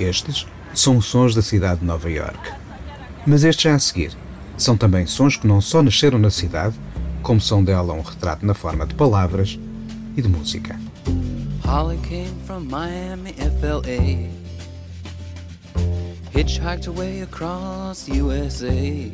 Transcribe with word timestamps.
Estes 0.00 0.46
são 0.74 0.96
os 0.96 1.06
sons 1.06 1.34
da 1.34 1.42
cidade 1.42 1.80
de 1.80 1.86
Nova 1.86 2.10
York. 2.10 2.52
Mas 3.26 3.44
estes 3.44 3.64
já 3.64 3.74
a 3.74 3.78
seguir 3.78 4.16
são 4.56 4.76
também 4.76 5.06
sons 5.06 5.36
que 5.36 5.46
não 5.46 5.60
só 5.60 5.82
nasceram 5.82 6.18
na 6.18 6.30
cidade, 6.30 6.74
como 7.22 7.40
são 7.40 7.62
dela 7.62 7.92
um 7.92 8.02
retrato 8.02 8.44
na 8.44 8.54
forma 8.54 8.86
de 8.86 8.94
palavras 8.94 9.58
e 10.16 10.22
de 10.22 10.28
música. 10.28 10.78
Holly 11.64 11.98
came 11.98 12.34
from 12.46 12.64
Miami, 12.68 13.32
FLA. 13.60 14.28
Hitchhiked 16.32 16.88
away 16.88 17.22
across 17.22 18.08
USA. 18.08 19.12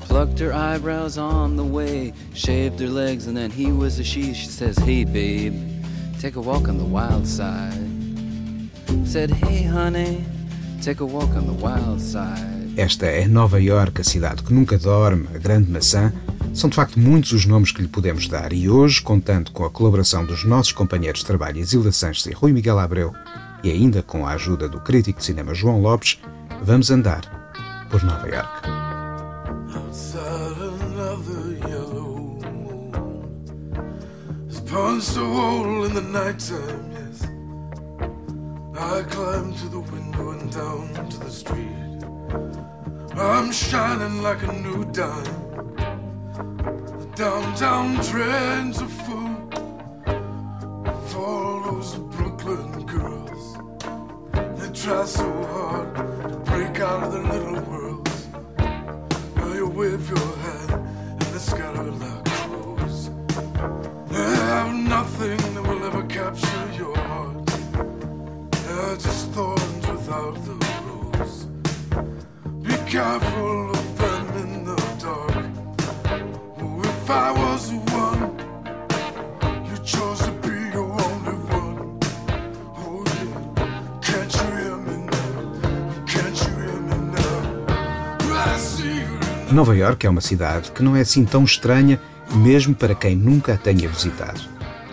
Plucked 0.00 0.38
her 0.40 0.52
eyebrows 0.52 1.18
on 1.18 1.56
the 1.56 1.64
way, 1.64 2.12
shaved 2.34 2.80
her 2.80 2.88
legs, 2.88 3.26
and 3.26 3.36
then 3.36 3.50
he 3.50 3.72
was 3.72 3.98
a 3.98 4.04
she. 4.04 4.34
She 4.34 4.46
says, 4.46 4.78
Hey, 4.78 5.04
babe, 5.04 5.54
take 6.18 6.36
a 6.36 6.40
walk 6.40 6.68
on 6.68 6.78
the 6.78 6.84
wild 6.84 7.26
side. 7.26 7.87
Said, 9.04 9.30
Hey, 9.32 9.64
honey, 9.64 10.24
take 10.82 11.02
a 11.02 11.06
walk 11.06 11.36
on 11.36 11.46
the 11.46 11.64
wild 11.64 12.00
side. 12.00 12.74
Esta 12.76 13.06
é 13.06 13.26
Nova 13.26 13.60
York, 13.60 14.00
a 14.00 14.04
cidade 14.04 14.42
que 14.42 14.52
nunca 14.52 14.78
dorme, 14.78 15.28
a 15.34 15.38
grande 15.38 15.70
maçã. 15.70 16.12
São 16.54 16.70
de 16.70 16.76
facto 16.76 16.98
muitos 16.98 17.32
os 17.32 17.44
nomes 17.44 17.72
que 17.72 17.82
lhe 17.82 17.88
podemos 17.88 18.28
dar 18.28 18.52
e 18.52 18.68
hoje, 18.68 19.02
contando 19.02 19.50
com 19.50 19.64
a 19.64 19.70
colaboração 19.70 20.24
dos 20.24 20.44
nossos 20.44 20.72
companheiros 20.72 21.20
de 21.20 21.26
trabalho 21.26 21.58
Isilda 21.58 21.92
Sanches 21.92 22.26
e 22.26 22.32
Rui 22.32 22.52
Miguel 22.52 22.78
Abreu 22.78 23.12
e 23.62 23.70
ainda 23.70 24.02
com 24.02 24.26
a 24.26 24.32
ajuda 24.32 24.68
do 24.68 24.80
crítico 24.80 25.18
de 25.18 25.24
cinema 25.24 25.54
João 25.54 25.80
Lopes, 25.80 26.18
vamos 26.62 26.90
andar 26.90 27.22
por 27.90 28.02
Nova 28.02 28.28
York. 28.28 28.68
I 38.80 39.02
climb 39.02 39.52
to 39.54 39.68
the 39.68 39.80
window 39.80 40.30
and 40.30 40.52
down 40.52 41.08
to 41.10 41.18
the 41.18 41.30
street. 41.30 42.04
I'm 43.18 43.50
shining 43.50 44.22
like 44.22 44.40
a 44.44 44.52
new 44.52 44.84
dime. 44.92 45.24
The 47.00 47.08
downtown 47.16 48.00
trends 48.04 48.80
are 48.80 48.86
full 48.86 49.34
for 51.08 51.18
all 51.18 51.62
those 51.64 51.96
Brooklyn 51.96 52.86
girls. 52.86 53.58
They 54.60 54.70
try 54.72 55.04
so 55.06 55.28
hard 55.46 56.07
Nova 89.58 89.76
York 89.76 90.06
é 90.06 90.08
uma 90.08 90.20
cidade 90.20 90.70
que 90.70 90.84
não 90.84 90.94
é 90.94 91.00
assim 91.00 91.24
tão 91.24 91.42
estranha, 91.42 92.00
mesmo 92.32 92.76
para 92.76 92.94
quem 92.94 93.16
nunca 93.16 93.54
a 93.54 93.56
tenha 93.56 93.88
visitado. 93.88 94.40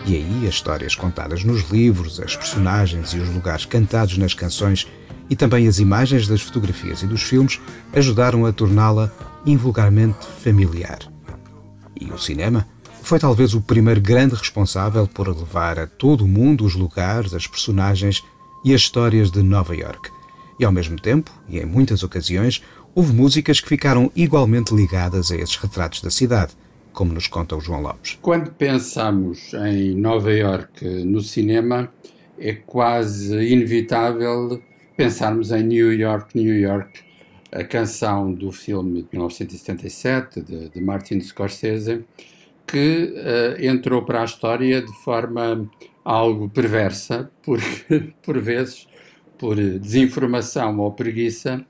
E 0.04 0.16
aí 0.16 0.42
as 0.42 0.54
histórias 0.54 0.96
contadas 0.96 1.44
nos 1.44 1.70
livros, 1.70 2.18
as 2.18 2.34
personagens 2.34 3.10
e 3.10 3.18
os 3.18 3.28
lugares 3.32 3.64
cantados 3.64 4.18
nas 4.18 4.34
canções 4.34 4.84
e 5.30 5.36
também 5.36 5.68
as 5.68 5.78
imagens 5.78 6.26
das 6.26 6.40
fotografias 6.40 7.00
e 7.02 7.06
dos 7.06 7.22
filmes 7.22 7.60
ajudaram 7.94 8.44
a 8.44 8.52
torná-la 8.52 9.08
invulgarmente 9.46 10.26
familiar. 10.42 10.98
E 11.94 12.10
o 12.10 12.18
cinema 12.18 12.66
foi 13.04 13.20
talvez 13.20 13.54
o 13.54 13.60
primeiro 13.60 14.00
grande 14.00 14.34
responsável 14.34 15.06
por 15.06 15.28
levar 15.28 15.78
a 15.78 15.86
todo 15.86 16.24
o 16.24 16.28
mundo 16.28 16.64
os 16.64 16.74
lugares, 16.74 17.34
as 17.34 17.46
personagens 17.46 18.20
e 18.64 18.74
as 18.74 18.80
histórias 18.80 19.30
de 19.30 19.44
Nova 19.44 19.76
York. 19.76 20.10
E 20.58 20.64
ao 20.64 20.72
mesmo 20.72 20.98
tempo, 20.98 21.30
e 21.48 21.58
em 21.58 21.66
muitas 21.66 22.02
ocasiões, 22.02 22.62
houve 22.96 23.12
músicas 23.12 23.60
que 23.60 23.68
ficaram 23.68 24.10
igualmente 24.16 24.74
ligadas 24.74 25.30
a 25.30 25.36
esses 25.36 25.56
retratos 25.56 26.00
da 26.00 26.08
cidade, 26.10 26.54
como 26.94 27.12
nos 27.12 27.26
conta 27.28 27.54
o 27.54 27.60
João 27.60 27.82
Lopes. 27.82 28.18
Quando 28.22 28.50
pensamos 28.52 29.52
em 29.52 29.94
Nova 29.94 30.32
York 30.32 30.82
no 31.04 31.20
cinema, 31.20 31.92
é 32.38 32.54
quase 32.54 33.36
inevitável 33.52 34.62
pensarmos 34.96 35.50
em 35.50 35.62
New 35.62 35.92
York, 35.92 36.34
New 36.34 36.58
York, 36.58 37.00
a 37.52 37.62
canção 37.64 38.32
do 38.32 38.50
filme 38.50 39.02
de 39.02 39.08
1977 39.12 40.40
de, 40.40 40.70
de 40.70 40.80
Martin 40.80 41.20
Scorsese, 41.20 42.02
que 42.66 43.12
uh, 43.12 43.62
entrou 43.62 44.06
para 44.06 44.22
a 44.22 44.24
história 44.24 44.80
de 44.80 44.92
forma 45.04 45.70
algo 46.02 46.48
perversa, 46.48 47.30
porque 47.42 48.14
por 48.24 48.40
vezes, 48.40 48.88
por 49.36 49.54
desinformação 49.54 50.78
ou 50.78 50.92
preguiça, 50.92 51.62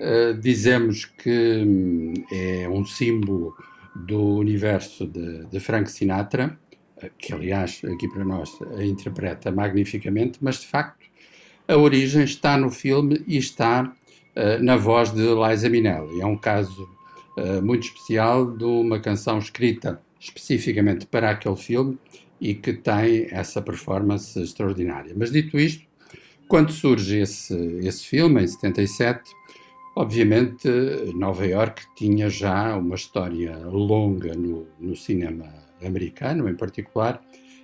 uh, 0.00 0.34
dizemos 0.38 1.04
que 1.04 1.62
um, 1.66 2.14
é 2.32 2.68
um 2.68 2.84
símbolo 2.84 3.56
do 3.94 4.36
universo 4.36 5.06
de, 5.06 5.44
de 5.46 5.60
Frank 5.60 5.90
Sinatra, 5.90 6.58
que 7.18 7.32
aliás 7.32 7.80
aqui 7.84 8.08
para 8.08 8.24
nós 8.24 8.50
a 8.76 8.84
interpreta 8.84 9.50
magnificamente, 9.52 10.38
mas 10.40 10.60
de 10.60 10.66
facto 10.66 11.04
a 11.66 11.76
origem 11.76 12.24
está 12.24 12.56
no 12.58 12.70
filme 12.70 13.22
e 13.26 13.36
está 13.36 13.82
uh, 13.84 14.62
na 14.62 14.76
voz 14.76 15.10
de 15.12 15.22
Liza 15.22 15.68
Minnelli. 15.68 16.20
É 16.20 16.26
um 16.26 16.36
caso 16.36 16.88
uh, 17.36 17.62
muito 17.62 17.86
especial 17.86 18.50
de 18.50 18.64
uma 18.64 19.00
canção 19.00 19.38
escrita 19.38 20.00
especificamente 20.20 21.06
para 21.06 21.30
aquele 21.30 21.56
filme 21.56 21.98
e 22.40 22.54
que 22.54 22.72
tem 22.72 23.28
essa 23.30 23.62
performance 23.62 24.38
extraordinária. 24.40 25.14
Mas 25.16 25.30
dito 25.30 25.58
isto, 25.58 25.84
quando 26.48 26.72
surge 26.72 27.18
esse, 27.18 27.54
esse 27.82 28.04
filme, 28.04 28.42
em 28.42 28.46
77, 28.46 29.22
obviamente 29.96 30.68
Nova 31.14 31.46
York 31.46 31.82
tinha 31.96 32.28
já 32.28 32.76
uma 32.76 32.94
história 32.94 33.56
longa 33.58 34.34
no, 34.34 34.66
no 34.78 34.96
cinema 34.96 35.46
americano, 35.82 36.48
em 36.48 36.54
particular, 36.54 37.22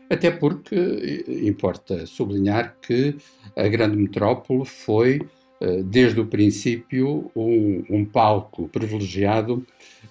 até 0.08 0.30
porque 0.30 0.74
eh, 0.74 1.46
importa 1.46 2.06
sublinhar 2.06 2.76
que 2.82 3.16
a 3.56 3.68
grande 3.68 3.96
metrópole 3.96 4.64
foi, 4.64 5.20
eh, 5.60 5.82
desde 5.84 6.20
o 6.20 6.26
princípio, 6.26 7.30
um, 7.34 7.84
um 7.88 8.04
palco 8.04 8.68
privilegiado 8.68 9.64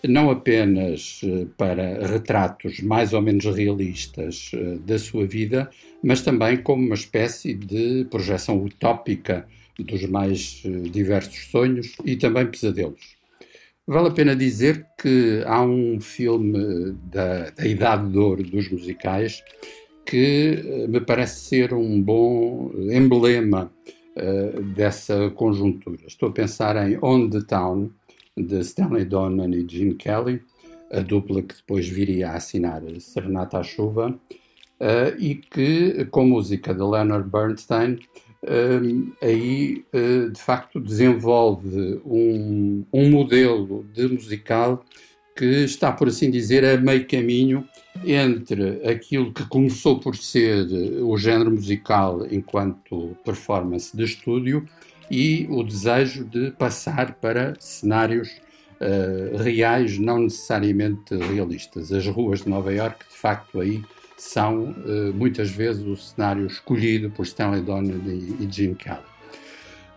não 0.08 0.32
apenas 0.32 1.22
eh, 1.24 1.46
para 1.58 2.08
retratos 2.08 2.80
mais 2.80 3.14
ou 3.14 3.22
menos 3.22 3.46
realistas 3.46 4.52
da 4.86 4.98
sua 4.98 5.28
vida, 5.28 5.70
mas 6.02 6.22
também 6.22 6.58
como 6.58 6.86
uma 6.86 6.96
espécie 6.96 7.54
de 7.54 8.06
projeção 8.06 8.64
utópica 8.64 9.46
dos 9.84 10.04
mais 10.06 10.64
diversos 10.92 11.50
sonhos 11.50 11.96
e 12.06 12.16
também 12.16 12.46
pesadelos. 12.46 13.18
Vale 13.88 14.10
a 14.10 14.12
pena 14.12 14.36
dizer 14.36 14.86
que 15.02 15.42
há 15.48 15.64
um 15.64 16.00
filme 16.00 16.96
da, 17.12 17.50
da 17.50 17.66
Idade 17.66 18.12
de 18.12 18.18
Ouro 18.20 18.44
dos 18.44 18.70
musicais 18.70 19.44
que 20.10 20.64
eh, 20.66 20.88
me 20.88 21.02
parece 21.02 21.42
ser 21.42 21.74
um 21.74 22.02
bom 22.02 22.72
emblema 22.92 23.72
uh, 24.16 24.64
dessa 24.64 25.30
conjuntura. 25.32 26.00
Estou 26.08 26.30
a 26.30 26.32
pensar 26.32 26.76
em 26.88 26.98
On 27.02 27.30
the 27.30 27.42
Town, 27.42 27.92
de 28.36 28.60
Stanley 28.62 29.06
Donen 29.06 29.54
e 29.54 29.68
Gene 29.70 29.94
Kelly, 29.94 30.42
a 30.92 31.02
dupla 31.02 31.44
que 31.44 31.56
depois 31.56 31.88
viria 31.88 32.30
a 32.30 32.38
assinar 32.38 32.82
Serenata 33.00 33.60
à 33.60 33.64
Chuva, 33.64 34.10
uh, 34.10 35.20
e 35.20 35.36
que, 35.36 36.06
com 36.06 36.26
música 36.26 36.74
de 36.74 36.82
Leonard 36.82 37.30
Bernstein, 37.30 38.00
aí 39.22 39.84
de 40.32 40.42
facto 40.42 40.80
desenvolve 40.80 42.02
um, 42.06 42.86
um 42.94 43.10
modelo 43.10 43.86
de 43.94 44.08
musical 44.08 44.84
que 45.40 45.46
está, 45.64 45.92
por 45.92 46.10
assim 46.10 46.30
dizer, 46.30 46.66
a 46.66 46.76
meio 46.78 47.08
caminho 47.08 47.66
entre 48.06 48.86
aquilo 48.86 49.34
que 49.34 49.46
começou 49.48 49.98
por 49.98 50.18
ser 50.18 50.68
o 51.02 51.18
género 51.18 51.52
musical 51.52 52.26
enquanto 52.30 53.16
performance 53.24 53.96
de 53.96 54.04
estúdio 54.04 54.66
e 55.10 55.48
o 55.50 55.64
desejo 55.64 56.26
de 56.26 56.52
passar 56.52 57.16
para 57.16 57.54
cenários 57.58 58.30
uh, 58.82 59.38
reais, 59.42 59.98
não 59.98 60.20
necessariamente 60.20 61.16
realistas. 61.16 61.92
As 61.92 62.06
ruas 62.06 62.44
de 62.44 62.50
Nova 62.50 62.74
York, 62.74 63.06
de 63.10 63.18
facto, 63.18 63.60
aí 63.60 63.82
são 64.22 64.72
uh, 64.72 65.14
muitas 65.14 65.50
vezes 65.50 65.86
o 65.86 65.96
cenário 65.96 66.46
escolhido 66.46 67.10
por 67.10 67.24
Stanley 67.24 67.62
Donen 67.62 68.02
e, 68.40 68.48
Gene 68.52 68.76
Kelly. 68.76 69.00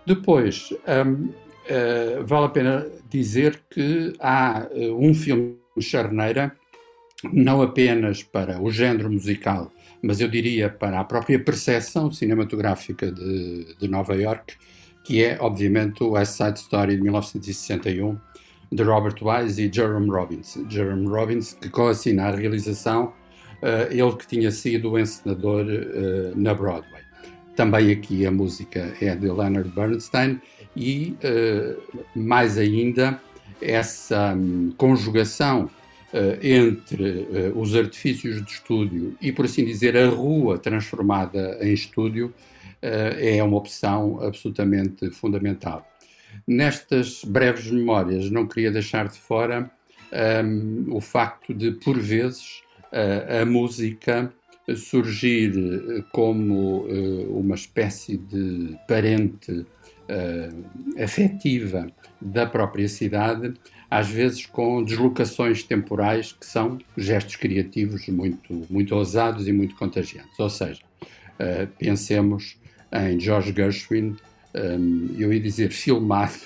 Depois, 0.07 0.73
um, 1.07 1.27
uh, 1.27 1.35
eh, 1.67 2.23
vale 2.25 2.47
a 2.47 2.49
pena 2.49 2.87
dizer 3.09 3.63
que 3.71 4.13
há 4.19 4.67
um 4.99 5.15
filme 5.15 5.57
charneira 5.79 6.57
não 7.33 7.63
apenas 7.63 8.23
para 8.23 8.61
o 8.61 8.71
género 8.71 9.11
musical, 9.11 9.71
mas 10.03 10.21
eu 10.21 10.29
diria 10.29 10.69
para 10.69 10.99
a 10.99 11.05
própria 11.05 11.39
percepção 11.39 12.11
cinematográfica 12.11 13.13
de, 13.13 13.77
de 13.79 13.89
Nova 13.89 14.15
York, 14.15 14.57
que 15.05 15.23
é, 15.23 15.37
obviamente, 15.41 16.03
o 16.03 16.11
West 16.11 16.33
Side 16.33 16.59
Story 16.59 16.97
de 16.97 17.03
1961, 17.03 18.19
de 18.73 18.83
Robert 18.83 19.17
Wise 19.21 19.63
e 19.63 19.73
Jerome 19.73 20.09
Robbins. 20.09 20.59
Jerome 20.69 21.07
Robbins, 21.07 21.55
que 21.61 21.69
co-assina 21.69 22.25
a 22.25 22.35
realização, 22.35 23.13
ele 23.91 24.13
que 24.17 24.27
tinha 24.27 24.51
sido 24.51 24.99
encenador 24.99 25.65
uh, 25.65 26.33
na 26.35 26.53
Broadway. 26.53 27.03
Também 27.55 27.93
aqui 27.93 28.27
a 28.27 28.31
música 28.31 28.95
é 29.01 29.15
de 29.15 29.27
Leonard 29.27 29.69
Bernstein 29.71 30.41
e, 30.75 31.17
uh, 31.23 32.03
mais 32.15 32.59
ainda, 32.59 33.21
essa 33.61 34.35
um, 34.35 34.73
conjugação 34.77 35.71
entre 36.43 37.27
os 37.55 37.75
artifícios 37.75 38.45
de 38.45 38.53
estúdio 38.53 39.17
e, 39.19 39.33
por 39.33 39.47
assim 39.47 39.65
dizer, 39.65 39.97
a 39.97 40.11
rua 40.11 40.59
transformada 40.59 41.57
em 41.63 41.73
estúdio 41.73 42.35
é 42.83 43.43
uma 43.43 43.57
opção 43.57 44.21
absolutamente 44.21 45.11
fundamental. 45.11 45.91
Nestas 46.47 47.25
breves 47.25 47.71
memórias, 47.71 48.31
não 48.31 48.47
queria 48.47 48.71
deixar 48.71 49.09
de 49.09 49.19
fora 49.19 49.71
um, 50.45 50.95
o 50.95 51.01
facto 51.01 51.55
de, 51.55 51.73
por 51.73 51.99
vezes, 51.99 52.63
a, 52.93 53.45
música 53.47 54.33
surgir 54.77 55.53
eh, 55.57 56.05
como 56.13 56.87
uh, 56.87 57.39
uma 57.39 57.55
espécie 57.55 58.17
de 58.17 58.77
parente 58.87 59.51
uh, 59.53 61.03
afetiva 61.03 61.87
da 62.21 62.47
própria 62.47 62.89
cidade, 62.89 63.55
às 63.91 64.09
vezes 64.09 64.47
com 64.47 64.83
deslocações 64.83 65.65
temporais 65.65 66.33
que 66.33 66.47
são 66.47 66.79
gestos 66.97 67.37
criativos 67.37 68.07
muito, 68.09 68.67
muito 68.71 68.95
ousados 68.95 69.49
e 69.49 69.53
muito 69.53 69.75
contagiantes. 69.75 70.39
Ou 70.39 70.49
seja, 70.49 70.81
pensemos 71.79 72.57
em 72.93 73.19
George 73.19 73.53
Gershwin 73.53 74.17
eu 75.19 75.33
ia 75.33 75.41
dizer 75.41 75.71
filmado, 75.73 76.39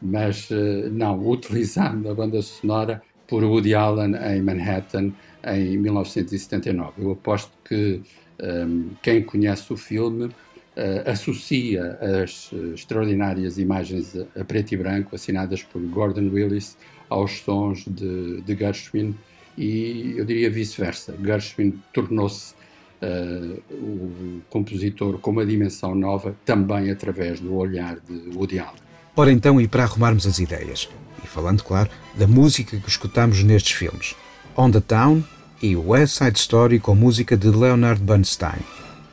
mas 0.00 0.48
não, 0.92 1.26
utilizado 1.26 1.98
na 1.98 2.14
banda 2.14 2.40
sonora 2.42 3.02
por 3.26 3.42
Woody 3.42 3.74
Allen 3.74 4.14
em 4.14 4.42
Manhattan 4.42 5.12
em 5.44 5.76
1979. 5.76 7.02
Eu 7.02 7.12
aposto 7.12 7.52
que 7.64 8.00
um, 8.42 8.90
quem 9.02 9.22
conhece 9.22 9.72
o 9.72 9.76
filme 9.76 10.26
uh, 10.26 11.10
associa 11.10 11.98
as 12.22 12.50
uh, 12.52 12.74
extraordinárias 12.74 13.58
imagens 13.58 14.16
a, 14.16 14.40
a, 14.40 14.44
preto 14.44 14.72
e 14.72 14.76
branco 14.76 15.14
assinadas 15.14 15.62
por 15.62 15.80
Gordon 15.82 16.28
Willis 16.32 16.76
aos 17.08 17.40
sons 17.40 17.84
de, 17.86 18.40
de 18.40 18.54
Gershwin 18.54 19.14
e 19.56 20.14
eu 20.16 20.24
diria 20.24 20.50
vice-versa. 20.50 21.14
Gershwin 21.22 21.80
tornou-se 21.92 22.54
uh, 23.02 23.62
o 23.70 24.42
compositor 24.48 25.18
com 25.18 25.30
uma 25.30 25.44
dimensão 25.44 25.94
nova, 25.94 26.34
também 26.44 26.90
através 26.90 27.40
do 27.40 27.54
olhar 27.54 27.96
de 28.00 28.34
Woody 28.34 28.58
Allen. 28.58 28.82
Ora 29.14 29.30
então, 29.30 29.60
e 29.60 29.68
para 29.68 29.82
arrumarmos 29.82 30.26
as 30.26 30.38
ideias, 30.38 30.88
e 31.22 31.26
falando, 31.26 31.62
claro, 31.62 31.90
da 32.14 32.26
música 32.26 32.78
que 32.78 32.88
escutamos 32.88 33.42
nestes 33.42 33.72
filmes, 33.72 34.16
On 34.54 34.70
the 34.70 34.80
Town 34.80 35.24
e 35.62 35.74
West 35.74 36.18
Side 36.18 36.38
Story 36.38 36.78
com 36.78 36.94
música 36.94 37.36
de 37.36 37.48
Leonard 37.48 38.02
Bernstein. 38.02 38.60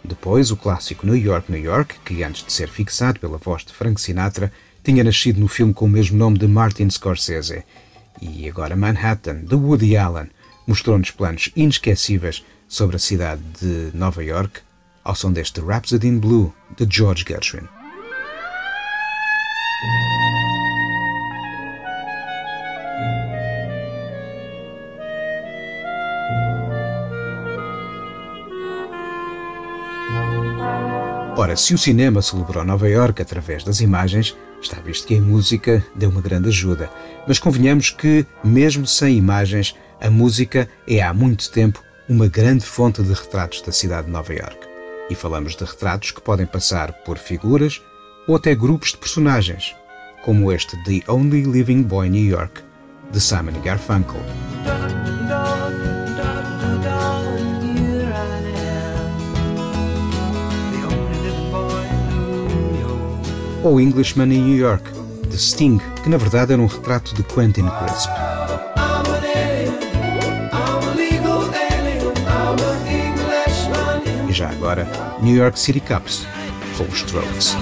Depois, 0.03 0.51
o 0.51 0.57
clássico 0.57 1.06
New 1.06 1.15
York, 1.15 1.50
New 1.50 1.62
York, 1.62 1.95
que 2.03 2.24
antes 2.24 2.44
de 2.44 2.51
ser 2.51 2.68
fixado 2.68 3.19
pela 3.19 3.38
voz 3.38 3.63
de 3.63 3.71
Frank 3.71 4.01
Sinatra, 4.01 4.51
tinha 4.83 5.03
nascido 5.03 5.39
no 5.39 5.47
filme 5.47 5.74
com 5.74 5.86
o 5.86 5.89
mesmo 5.89 6.18
nome 6.18 6.38
de 6.38 6.47
Martin 6.47 6.89
Scorsese. 6.89 7.63
E 8.21 8.50
agora 8.50 8.75
Manhattan, 8.75 9.45
de 9.45 9.56
Woody 9.56 9.95
Allen, 9.95 10.30
mostrou-nos 10.68 11.12
planos 11.12 11.51
inesquecíveis 11.56 12.44
sobre 12.68 12.97
a 12.97 13.00
cidade 13.00 13.42
de 13.62 13.92
Nova 13.94 14.24
York 14.24 14.59
ao 15.03 15.15
som 15.15 15.31
deste 15.31 15.62
Rhapsody 15.62 16.07
in 16.07 16.19
Blue 16.19 16.53
de 16.77 16.85
George 16.89 17.24
Gershwin. 17.25 17.79
Ora, 31.39 31.56
se 31.56 31.74
o 31.74 31.77
cinema 31.77 32.21
celebrou 32.21 32.65
Nova 32.65 32.89
York 32.89 33.21
através 33.21 33.63
das 33.63 33.80
imagens, 33.80 34.36
está 34.62 34.81
visto 34.81 35.07
que 35.07 35.15
a 35.15 35.21
música 35.21 35.81
deu 35.95 36.09
uma 36.09 36.19
grande 36.19 36.50
ajuda. 36.50 36.89
Mas 37.25 37.39
convenhamos 37.39 37.91
que, 37.91 38.25
mesmo 38.44 38.86
sem 38.86 39.15
imagens, 39.15 39.74
a 40.01 40.09
música 40.09 40.68
é 40.86 41.01
há 41.01 41.13
muito 41.13 41.50
tempo 41.50 41.81
uma 42.09 42.27
grande 42.27 42.65
fonte 42.65 43.01
de 43.01 43.13
retratos 43.13 43.62
da 43.62 43.71
cidade 43.71 44.07
de 44.07 44.12
Nova 44.12 44.33
York. 44.33 44.57
E 45.09 45.15
falamos 45.15 45.56
de 45.56 45.63
retratos 45.63 46.12
que 46.12 46.19
podem 46.19 46.45
passar 46.45 46.91
por 47.06 47.18
figuras 47.18 47.81
ou 48.27 48.35
até 48.35 48.53
grupos 48.53 48.92
de 48.92 48.97
personagens, 48.97 49.74
como 50.25 50.51
este 50.51 50.75
The 50.83 51.09
Only 51.09 51.44
Living 51.44 51.83
Boy 51.83 52.09
New 52.09 52.25
York, 52.25 52.62
de 53.13 53.21
Simon 53.21 53.53
Garfunkel. 53.63 54.19
Ou 63.63 63.79
Englishman 63.79 64.31
in 64.33 64.41
New 64.41 64.57
York, 64.57 64.83
de 65.29 65.38
Sting, 65.38 65.79
que 66.03 66.09
na 66.09 66.17
verdade 66.17 66.53
era 66.53 66.61
um 66.61 66.67
retrato 66.67 67.13
de 67.13 67.23
Quentin 67.23 67.67
Crisp. 67.69 68.09
já 74.39 74.50
agora 74.51 74.88
New 75.21 75.35
York 75.35 75.59
City 75.59 75.81
Cups 75.81 76.25
com 76.77 76.85
os 76.85 77.00
Strokes. 77.00 77.57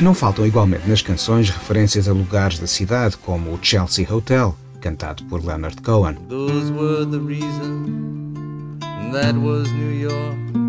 Não 0.00 0.14
faltam 0.14 0.46
igualmente 0.46 0.88
nas 0.88 1.02
canções 1.02 1.50
referências 1.50 2.06
a 2.06 2.12
lugares 2.12 2.60
da 2.60 2.68
cidade, 2.68 3.16
como 3.16 3.50
o 3.50 3.58
Chelsea 3.60 4.06
Hotel, 4.08 4.56
cantado 4.80 5.24
por 5.24 5.44
Leonard 5.44 5.82
Cohen. 5.82 6.14
Those 6.28 6.72
were 6.72 7.04
the 7.04 7.18
that 9.12 9.36
was 9.36 9.70
New 9.72 9.92
York. 9.92 10.59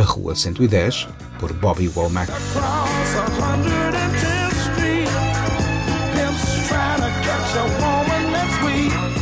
A 0.00 0.02
Rua 0.02 0.34
110, 0.34 1.08
por 1.38 1.52
Bobby 1.52 1.86
Womack. 1.94 2.32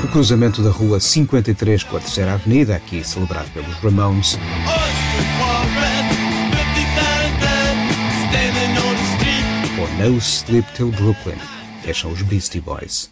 O 0.04 0.08
cruzamento 0.08 0.62
da 0.62 0.70
rua 0.70 1.00
53 1.00 1.82
com 1.82 1.97
a 1.97 2.00
Terceira 2.00 2.35
Avenida, 2.35 2.76
aqui 2.76 3.02
celebrado 3.02 3.50
pelos 3.50 3.75
Ramones. 3.78 4.38
Ou 9.80 10.11
No 10.11 10.18
Sleep 10.18 10.73
Till 10.75 10.92
Brooklyn, 10.92 11.38
são 11.92 12.12
os 12.12 12.23
Beastie 12.23 12.61
Boys. 12.61 13.11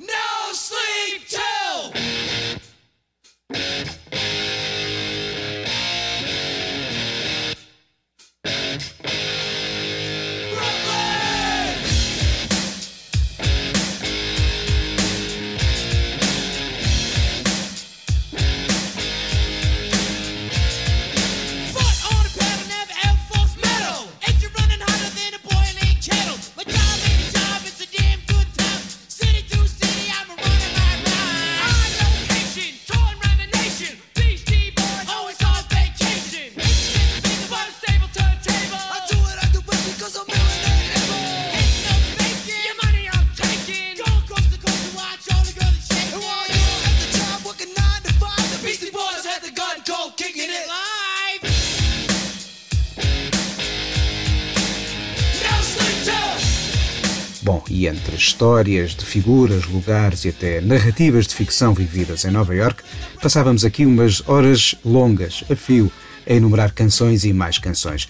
Histórias 58.26 58.94
de 58.94 59.04
figuras, 59.04 59.64
lugares 59.66 60.24
e 60.24 60.30
até 60.30 60.60
narrativas 60.60 61.26
de 61.26 61.34
ficção 61.34 61.72
vividas 61.72 62.24
em 62.24 62.30
Nova 62.30 62.54
York, 62.54 62.82
passávamos 63.22 63.64
aqui 63.64 63.86
umas 63.86 64.22
horas 64.28 64.74
longas, 64.84 65.44
a 65.48 65.54
fio, 65.54 65.90
a 66.28 66.32
enumerar 66.32 66.72
canções 66.72 67.24
e 67.24 67.32
mais 67.32 67.58
canções. 67.58 68.08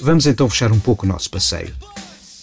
Vamos 0.00 0.26
então 0.26 0.48
fechar 0.48 0.70
um 0.70 0.78
pouco 0.78 1.04
o 1.04 1.08
nosso 1.08 1.28
passeio. 1.28 1.74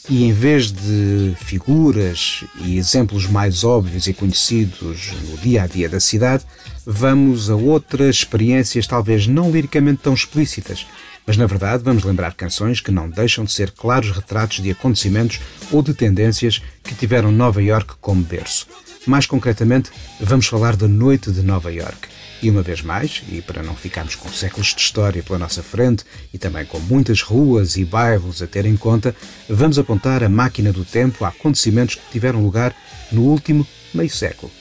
E 0.10 0.26
em 0.26 0.34
vez 0.34 0.72
de 0.72 1.36
figuras 1.38 2.44
e 2.64 2.78
exemplos 2.78 3.26
mais 3.26 3.64
óbvios 3.64 4.08
e 4.08 4.14
conhecidos 4.14 5.14
no 5.30 5.38
dia 5.38 5.64
a 5.64 5.68
dia 5.68 5.90
da 5.90 6.00
cidade, 6.00 6.44
vamos 6.86 7.50
a 7.50 7.56
outras 7.56 8.18
experiências 8.18 8.86
talvez 8.86 9.26
não 9.26 9.50
liricamente 9.50 10.02
tão 10.04 10.14
explícitas, 10.14 10.86
mas 11.26 11.38
na 11.38 11.46
verdade 11.46 11.84
vamos 11.84 12.04
lembrar 12.04 12.34
canções 12.34 12.80
que 12.80 12.92
não 12.92 13.10
deixam 13.10 13.46
de 13.46 13.52
ser 13.52 13.72
claros 13.72 14.12
retratos 14.12 14.62
de 14.62 14.72
acontecimentos 14.72 15.40
ou 15.72 15.82
de 15.82 15.94
tendências 15.94 16.62
que 16.84 16.96
tiveram 16.96 17.32
Nova 17.32 17.62
York 17.62 17.96
como 18.00 18.24
berço. 18.24 18.68
Mais 19.06 19.26
concretamente, 19.26 19.92
vamos 20.20 20.48
falar 20.48 20.76
da 20.76 20.88
Noite 20.88 21.32
de 21.32 21.44
Nova 21.44 21.72
York. 21.72 22.08
E 22.42 22.50
uma 22.50 22.62
vez 22.62 22.82
mais, 22.82 23.24
e 23.30 23.42
para 23.42 23.64
não 23.64 23.76
ficarmos 23.76 24.16
com 24.16 24.30
séculos 24.30 24.74
de 24.74 24.82
história 24.82 25.24
pela 25.24 25.40
nossa 25.40 25.64
frente 25.64 26.04
e 26.34 26.38
também 26.38 26.66
com 26.66 26.80
muitas 26.80 27.22
ruas 27.22 27.78
e 27.78 27.86
bairros 27.86 28.42
a 28.42 28.48
ter 28.48 28.66
em 28.66 28.76
conta, 28.76 29.16
vamos 29.50 29.80
apontar 29.80 30.24
a 30.24 30.30
máquina 30.30 30.72
do 30.72 30.84
tempo 30.84 31.24
a 31.24 31.30
acontecimentos 31.30 31.96
que 31.96 32.12
tiveram 32.12 32.44
lugar 32.44 32.76
no 33.12 33.22
último 33.22 33.66
meio 33.94 34.10
século. 34.10 34.52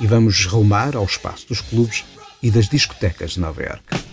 E 0.00 0.06
vamos 0.06 0.46
rumar 0.46 0.96
ao 0.96 1.04
espaço 1.04 1.48
dos 1.48 1.60
clubes 1.60 2.04
e 2.42 2.50
das 2.50 2.68
discotecas 2.68 3.32
de 3.32 3.40
Nova 3.40 3.62
Iorque. 3.62 4.11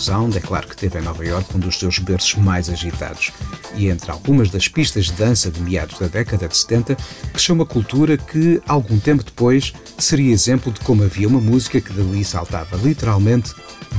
Sound 0.00 0.34
é 0.34 0.40
claro 0.40 0.66
que 0.66 0.76
teve 0.76 0.98
em 0.98 1.02
Nova 1.02 1.22
York 1.22 1.54
um 1.54 1.60
dos 1.60 1.78
seus 1.78 1.98
berços 1.98 2.36
mais 2.36 2.70
agitados, 2.70 3.32
e 3.74 3.88
entre 3.88 4.10
algumas 4.10 4.48
das 4.48 4.66
pistas 4.66 5.06
de 5.06 5.12
dança 5.12 5.50
de 5.50 5.60
meados 5.60 5.98
da 5.98 6.06
década 6.06 6.48
de 6.48 6.56
70, 6.56 6.96
cresceu 7.34 7.54
uma 7.54 7.66
cultura 7.66 8.16
que, 8.16 8.62
algum 8.66 8.98
tempo 8.98 9.22
depois, 9.22 9.74
seria 9.98 10.32
exemplo 10.32 10.72
de 10.72 10.80
como 10.80 11.04
havia 11.04 11.28
uma 11.28 11.40
música 11.40 11.82
que 11.82 11.92
dali 11.92 12.24
saltava 12.24 12.78
literalmente 12.78 13.52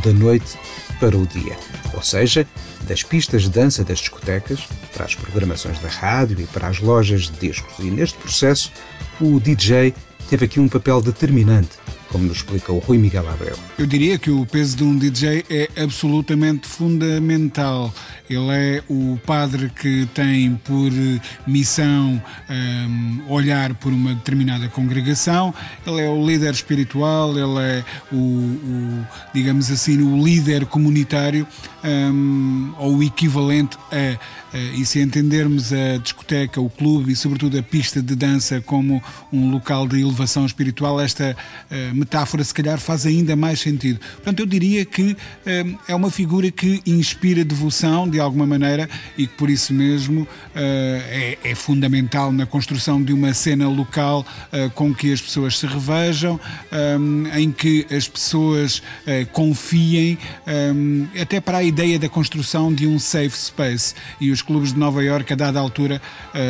da 0.04 0.12
noite 0.12 0.58
para 1.00 1.16
o 1.16 1.28
dia. 1.28 1.56
Ou 1.94 2.02
seja, 2.02 2.48
das 2.88 3.04
pistas 3.04 3.44
de 3.44 3.52
dança 3.52 3.84
das 3.84 4.00
discotecas 4.00 4.68
para 4.94 5.06
as 5.06 5.14
programações 5.14 5.78
da 5.80 5.88
rádio 5.88 6.42
e 6.42 6.48
para 6.48 6.68
as 6.68 6.80
lojas 6.80 7.30
de 7.30 7.50
discos. 7.50 7.78
E 7.78 7.92
neste 7.92 8.18
processo, 8.18 8.72
o 9.20 9.40
DJ 9.40 9.94
teve 10.28 10.46
aqui 10.46 10.60
um 10.60 10.68
papel 10.68 11.00
determinante 11.00 11.78
como 12.12 12.26
nos 12.26 12.38
explica 12.38 12.72
o 12.72 12.80
Rui 12.80 12.98
Miguel 12.98 13.28
Abreu. 13.30 13.58
Eu 13.78 13.86
diria 13.86 14.18
que 14.18 14.30
o 14.30 14.46
peso 14.46 14.78
de 14.78 14.84
um 14.84 14.98
DJ 14.98 15.46
é 15.50 15.70
absolutamente 15.82 16.68
fundamental. 16.68 17.94
Ele 18.30 18.52
é 18.52 18.84
o 18.90 19.20
padre 19.26 19.70
que 19.70 20.08
tem 20.14 20.56
por 20.56 20.92
missão 21.48 22.22
um, 22.50 23.22
olhar 23.28 23.74
por 23.76 23.92
uma 23.92 24.14
determinada 24.14 24.68
congregação, 24.70 25.54
ele 25.86 26.02
é 26.02 26.10
o 26.10 26.26
líder 26.26 26.54
espiritual, 26.54 27.32
ele 27.32 27.60
é 27.60 27.84
o, 28.12 28.18
o 28.18 29.08
digamos 29.34 29.70
assim, 29.72 30.02
o 30.02 30.24
líder 30.24 30.66
comunitário 30.66 31.48
um, 31.84 32.74
ou 32.78 32.98
o 32.98 33.04
equivalente 33.04 33.78
a, 33.92 34.56
a, 34.56 34.60
e 34.76 34.86
se 34.86 35.02
entendermos 35.02 35.74
a 35.74 35.98
discoteca, 35.98 36.62
o 36.62 36.70
clube 36.70 37.12
e 37.12 37.16
sobretudo 37.16 37.58
a 37.58 37.64
pista 37.64 38.02
de 38.02 38.16
dança 38.16 38.62
como 38.62 39.02
um 39.32 39.52
local 39.52 39.88
de 39.88 40.00
elevação 40.00 40.46
espiritual, 40.46 41.00
esta 41.00 41.36
uh, 41.70 41.96
metáfora 42.02 42.44
se 42.44 42.54
calhar 42.54 42.80
faz 42.80 43.06
ainda 43.06 43.36
mais 43.36 43.60
sentido. 43.60 44.00
Portanto, 44.16 44.40
eu 44.40 44.46
diria 44.46 44.84
que 44.84 45.16
um, 45.46 45.78
é 45.88 45.96
uma 45.96 46.10
figura 46.10 46.50
que 46.52 46.82
inspira 46.86 47.44
devoção 47.44 48.10
de 48.10 48.20
alguma 48.20 48.46
maneira 48.46 48.90
e 49.18 49.28
que 49.28 49.36
por 49.36 49.50
isso 49.50 49.74
mesmo 49.74 50.22
uh, 50.22 50.28
é, 50.56 51.38
é, 51.44 51.56
fundamental 51.56 52.32
na 52.32 52.46
construção 52.46 53.02
de 53.02 53.14
uma 53.14 53.34
cena 53.34 53.68
local 53.68 54.26
uh, 54.52 54.70
com 54.72 54.94
que 54.94 55.12
as 55.12 55.22
pessoas 55.22 55.58
se 55.58 55.66
revejam, 55.68 56.40
um, 57.00 57.28
em 57.38 57.52
que 57.52 57.86
as 57.92 58.08
pessoas 58.08 58.80
uh, 58.80 59.26
confiem, 59.32 60.18
um, 60.76 61.08
até 61.20 61.40
para 61.40 61.60
a 61.60 61.64
ideia 61.64 62.00
da 62.00 62.10
construção 62.10 62.74
de 62.74 62.88
um 62.88 62.98
safe 62.98 63.38
space. 63.38 63.94
E 64.20 64.32
os 64.32 64.42
clubes 64.42 64.74
de 64.74 64.80
Nova 64.80 65.04
York, 65.04 65.32
a 65.32 65.36
dada 65.36 65.60
altura, 65.60 66.02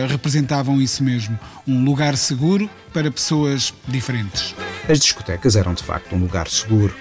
representavam 0.09 0.81
isso 0.81 1.03
mesmo: 1.03 1.37
um 1.67 1.83
lugar 1.83 2.15
seguro 2.17 2.69
para 2.93 3.11
pessoas 3.11 3.73
diferentes. 3.87 4.53
As 4.89 4.99
discotecas 4.99 5.55
eram 5.55 5.73
de 5.73 5.83
facto 5.83 6.15
um 6.15 6.19
lugar 6.19 6.47
seguro 6.47 6.93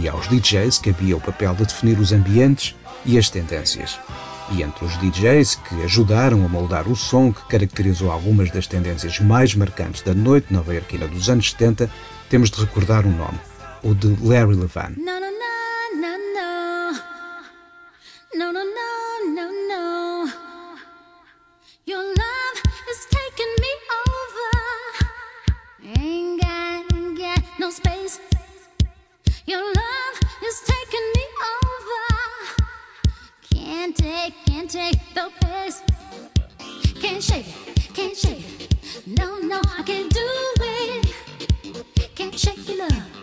e 0.00 0.08
aos 0.08 0.28
DJs 0.28 0.78
cabia 0.78 1.16
o 1.16 1.20
papel 1.20 1.54
de 1.54 1.64
definir 1.64 1.98
os 1.98 2.12
ambientes 2.12 2.74
e 3.04 3.18
as 3.18 3.28
tendências. 3.28 3.98
E 4.52 4.62
entre 4.62 4.84
os 4.84 4.96
DJs 4.98 5.56
que 5.56 5.82
ajudaram 5.82 6.44
a 6.44 6.48
moldar 6.48 6.88
o 6.88 6.94
som 6.94 7.32
que 7.32 7.44
caracterizou 7.48 8.10
algumas 8.10 8.50
das 8.50 8.66
tendências 8.66 9.18
mais 9.18 9.54
marcantes 9.54 10.02
da 10.02 10.14
noite 10.14 10.52
nova-iorquina 10.52 11.08
dos 11.08 11.28
anos 11.28 11.50
70, 11.50 11.90
temos 12.30 12.50
de 12.50 12.60
recordar 12.60 13.04
um 13.04 13.16
nome, 13.16 13.38
o 13.82 13.92
de 13.92 14.16
Larry 14.24 14.54
Levan. 14.54 14.92
No, 14.96 15.20
no, 15.20 15.25
Your 29.46 29.62
love 29.62 30.20
is 30.42 30.60
taking 30.62 31.12
me 31.14 31.24
over. 31.62 32.64
Can't 33.54 33.96
take, 33.96 34.34
can't 34.44 34.68
take 34.68 34.98
the 35.14 35.30
pace. 35.40 35.82
Can't 37.00 37.22
shake 37.22 37.46
it, 37.46 37.94
can't 37.94 38.16
shake 38.16 38.62
it. 38.62 39.06
No, 39.06 39.38
no, 39.38 39.60
I 39.78 39.84
can't 39.84 40.12
do 40.12 40.28
it. 40.60 41.14
Can't 42.16 42.36
shake 42.36 42.68
your 42.68 42.88
love. 42.88 43.15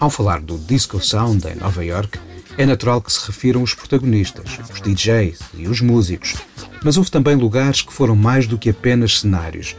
Ao 0.00 0.08
falar 0.08 0.40
do 0.40 0.56
Disco 0.56 0.98
Sound 1.04 1.46
em 1.46 1.56
Nova 1.56 1.84
York, 1.84 2.18
é 2.56 2.64
natural 2.64 3.02
que 3.02 3.12
se 3.12 3.26
refiram 3.26 3.62
os 3.62 3.74
protagonistas, 3.74 4.58
os 4.72 4.80
DJs 4.80 5.40
e 5.52 5.68
os 5.68 5.82
músicos, 5.82 6.36
mas 6.82 6.96
houve 6.96 7.10
também 7.10 7.36
lugares 7.36 7.82
que 7.82 7.92
foram 7.92 8.16
mais 8.16 8.46
do 8.46 8.56
que 8.56 8.70
apenas 8.70 9.20
cenários. 9.20 9.76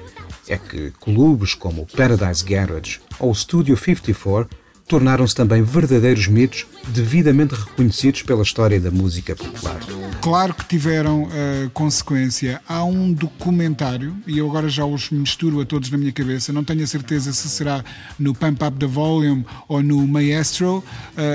É 0.47 0.57
que 0.57 0.91
clubes 0.99 1.55
como 1.55 1.81
o 1.81 1.87
Paradise 1.87 2.45
Garage 2.45 2.99
ou 3.17 3.31
o 3.31 3.35
Studio 3.35 3.75
54 3.75 4.55
tornaram-se 4.87 5.33
também 5.33 5.63
verdadeiros 5.63 6.27
mitos 6.27 6.67
devidamente 6.89 7.55
reconhecidos 7.55 8.21
pela 8.21 8.43
história 8.43 8.79
da 8.79 8.91
música 8.91 9.35
popular. 9.35 9.79
Claro 10.21 10.53
que 10.53 10.65
tiveram 10.65 11.23
uh, 11.23 11.69
consequência. 11.73 12.59
Há 12.67 12.83
um 12.83 13.13
documentário, 13.13 14.17
e 14.25 14.39
eu 14.39 14.49
agora 14.49 14.67
já 14.67 14.83
os 14.83 15.09
misturo 15.09 15.61
a 15.61 15.65
todos 15.65 15.89
na 15.89 15.97
minha 15.97 16.11
cabeça, 16.11 16.51
não 16.51 16.63
tenho 16.63 16.83
a 16.83 16.87
certeza 16.87 17.31
se 17.31 17.47
será 17.47 17.83
no 18.19 18.33
Pump 18.33 18.61
Up 18.63 18.77
the 18.77 18.87
Volume 18.87 19.45
ou 19.67 19.81
no 19.81 20.05
Maestro, 20.07 20.79
uh, 20.79 20.83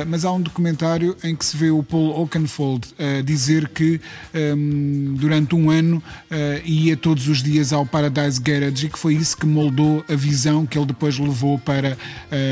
mas 0.07 0.25
há 0.25 0.33
um 0.33 0.41
documentário 0.41 1.17
em 1.25 1.35
que 1.35 1.45
se 1.45 1.57
vê 1.57 1.71
o 1.71 1.83
Paul 1.83 2.21
Oakenfold 2.21 2.89
uh, 2.99 3.23
dizer 3.23 3.69
que 3.69 4.01
um, 4.35 5.15
durante 5.15 5.55
um 5.55 5.71
ano 5.71 6.03
ia 6.65 6.97
todos 6.97 7.29
os 7.29 7.43
dias 7.43 7.73
ao 7.73 7.87
Paradise 7.87 8.41
Garage 8.41 8.87
e 8.87 8.89
que 8.91 8.99
foi 8.99 9.15
isso 9.15 9.37
que 9.37 9.47
moldou 9.47 10.05
a 10.09 10.15
visão 10.15 10.67
que 10.67 10.77
ele 10.77 10.87
depois 10.87 11.19
levou 11.19 11.59
para 11.59 11.97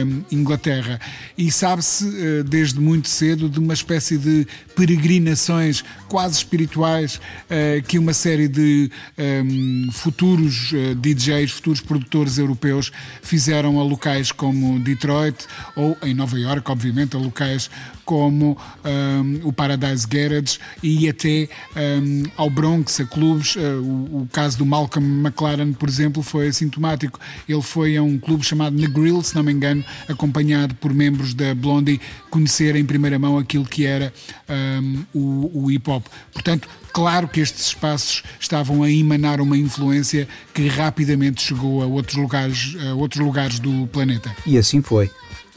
um, 0.07 0.23
Inglaterra. 0.31 1.01
E 1.37 1.51
sabe-se 1.51 2.43
desde 2.45 2.81
muito 2.81 3.09
cedo 3.09 3.49
de 3.49 3.59
uma 3.59 3.75
espécie 3.75 4.17
de 4.17 4.47
peregrinações 4.75 5.83
quase 6.09 6.30
espirituais 6.37 7.17
uh, 7.17 7.83
que 7.87 7.99
uma 7.99 8.13
série 8.13 8.49
de 8.49 8.91
um, 9.19 9.23
ehm, 9.23 9.91
futuros 9.93 10.73
eh, 10.73 10.95
DJs, 10.95 11.51
futuros 11.53 11.81
produtores 11.81 12.39
europeus 12.39 12.91
fizeram 13.23 13.79
a 13.81 13.85
locais 13.85 14.33
como 14.33 14.79
Detroit 14.81 15.47
ou 15.77 15.97
em 16.03 16.15
Nova 16.15 16.39
York, 16.39 16.71
obviamente, 16.71 17.17
a 17.17 17.19
locais 17.19 17.71
como 18.05 18.57
um, 18.85 19.49
o 19.49 19.53
Paradise 19.53 20.07
Garage 20.07 20.59
e 20.83 21.09
até 21.09 21.49
um, 21.77 22.23
ao 22.37 22.51
Bronx, 22.51 23.01
a 23.01 23.05
clubes. 23.05 23.57
Uh, 23.57 23.61
o, 23.83 24.23
o, 24.23 24.29
caso 24.33 24.59
do 24.59 24.67
Malcolm 24.67 25.27
McLaren, 25.27 25.73
por 25.73 25.89
exemplo, 25.89 26.23
foi 26.23 26.49
assintomático. 26.49 27.19
Ele 27.49 27.63
foi 27.63 27.97
a 27.97 28.03
um 28.03 28.19
clube 28.19 28.45
chamado 28.45 28.77
Negril, 28.77 29.23
se 29.23 29.35
não 29.35 29.43
me 29.43 29.53
engano, 29.53 29.85
acompanhado 30.09 30.75
por 30.75 30.93
membros 30.93 31.35
da 31.35 31.55
Blondie, 31.55 32.01
conhecer 32.31 32.77
em 32.77 32.85
primeira 32.85 33.19
mão 33.19 33.39
aquilo 33.39 33.65
que 33.65 33.85
era 33.85 34.13
um, 34.49 35.05
o, 35.15 35.65
o 35.65 35.71
hip 35.71 35.89
hop. 35.91 36.07
Portanto, 36.33 36.69
claro 36.93 37.29
que 37.29 37.41
estes 37.41 37.67
espaços 37.67 38.23
estavam 38.39 38.83
a 38.83 38.91
emanar 38.91 39.41
uma 39.41 39.57
influência 39.57 40.29
que 40.55 40.69
rapidamente 40.69 41.43
chegou 41.43 41.83
a 41.83 41.87
outros 41.87 42.17
lugares, 42.17 42.77
a 42.89 42.95
outros 42.95 43.25
lugares 43.25 43.59
do 43.59 43.87
planeta. 43.89 44.35
E 44.47 44.59
assim 44.59 44.83
foi. 44.83 45.11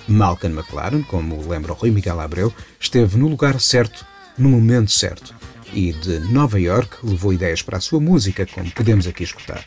Malcolm 0.08 0.54
McLaren, 0.54 1.04
como 1.04 1.42
lembra 1.48 1.74
o 1.74 1.76
Rui 1.76 1.92
Miguel 1.92 2.20
Abreu, 2.20 2.54
esteve 2.80 3.18
no 3.18 3.28
lugar 3.28 3.60
certo, 3.60 4.06
no 4.38 4.50
momento 4.50 4.92
certo. 4.92 5.34
E 5.74 5.92
de 5.92 6.20
Nova 6.32 6.60
York 6.60 6.98
levou 7.04 7.34
ideias 7.34 7.62
para 7.62 7.78
a 7.78 7.82
sua 7.82 8.00
música, 8.00 8.46
como 8.46 8.70
podemos 8.72 9.08
aqui 9.08 9.24
escutar. 9.24 9.64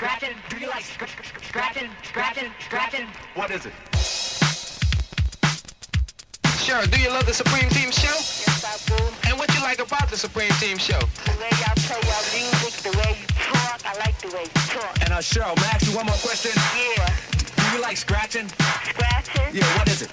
Sure, 6.66 6.84
do 6.88 6.98
you 6.98 7.10
love 7.10 7.24
the 7.26 7.32
Supreme 7.32 7.68
Team 7.70 7.92
show? 7.92 8.10
Yes, 8.10 8.64
I 8.64 8.74
do. 8.90 8.98
And 9.28 9.38
what 9.38 9.54
you 9.54 9.62
like 9.62 9.78
about 9.78 10.10
the 10.10 10.16
Supreme 10.16 10.50
Team 10.58 10.78
show? 10.78 10.98
The 11.24 11.30
way 11.38 11.50
y'all 11.62 11.78
play 11.78 12.02
your 12.02 12.22
music, 12.34 12.82
the 12.82 12.98
way 12.98 13.16
you 13.20 13.26
talk. 13.52 13.86
I 13.86 13.96
like 14.02 14.18
the 14.18 14.34
way 14.34 14.42
you 14.42 14.62
talk. 14.74 15.00
And 15.00 15.12
uh, 15.12 15.18
Cheryl, 15.18 15.54
may 15.54 15.62
I 15.62 15.70
ask 15.78 15.86
you 15.86 15.94
one 15.94 16.06
more 16.06 16.16
question? 16.16 16.50
Yeah. 16.74 17.45
You 17.76 17.82
like 17.82 17.98
scratching? 17.98 18.48
Scratching? 18.48 19.54
Yeah, 19.54 19.66
what 19.76 19.86
is 19.88 20.00
it? 20.00 20.08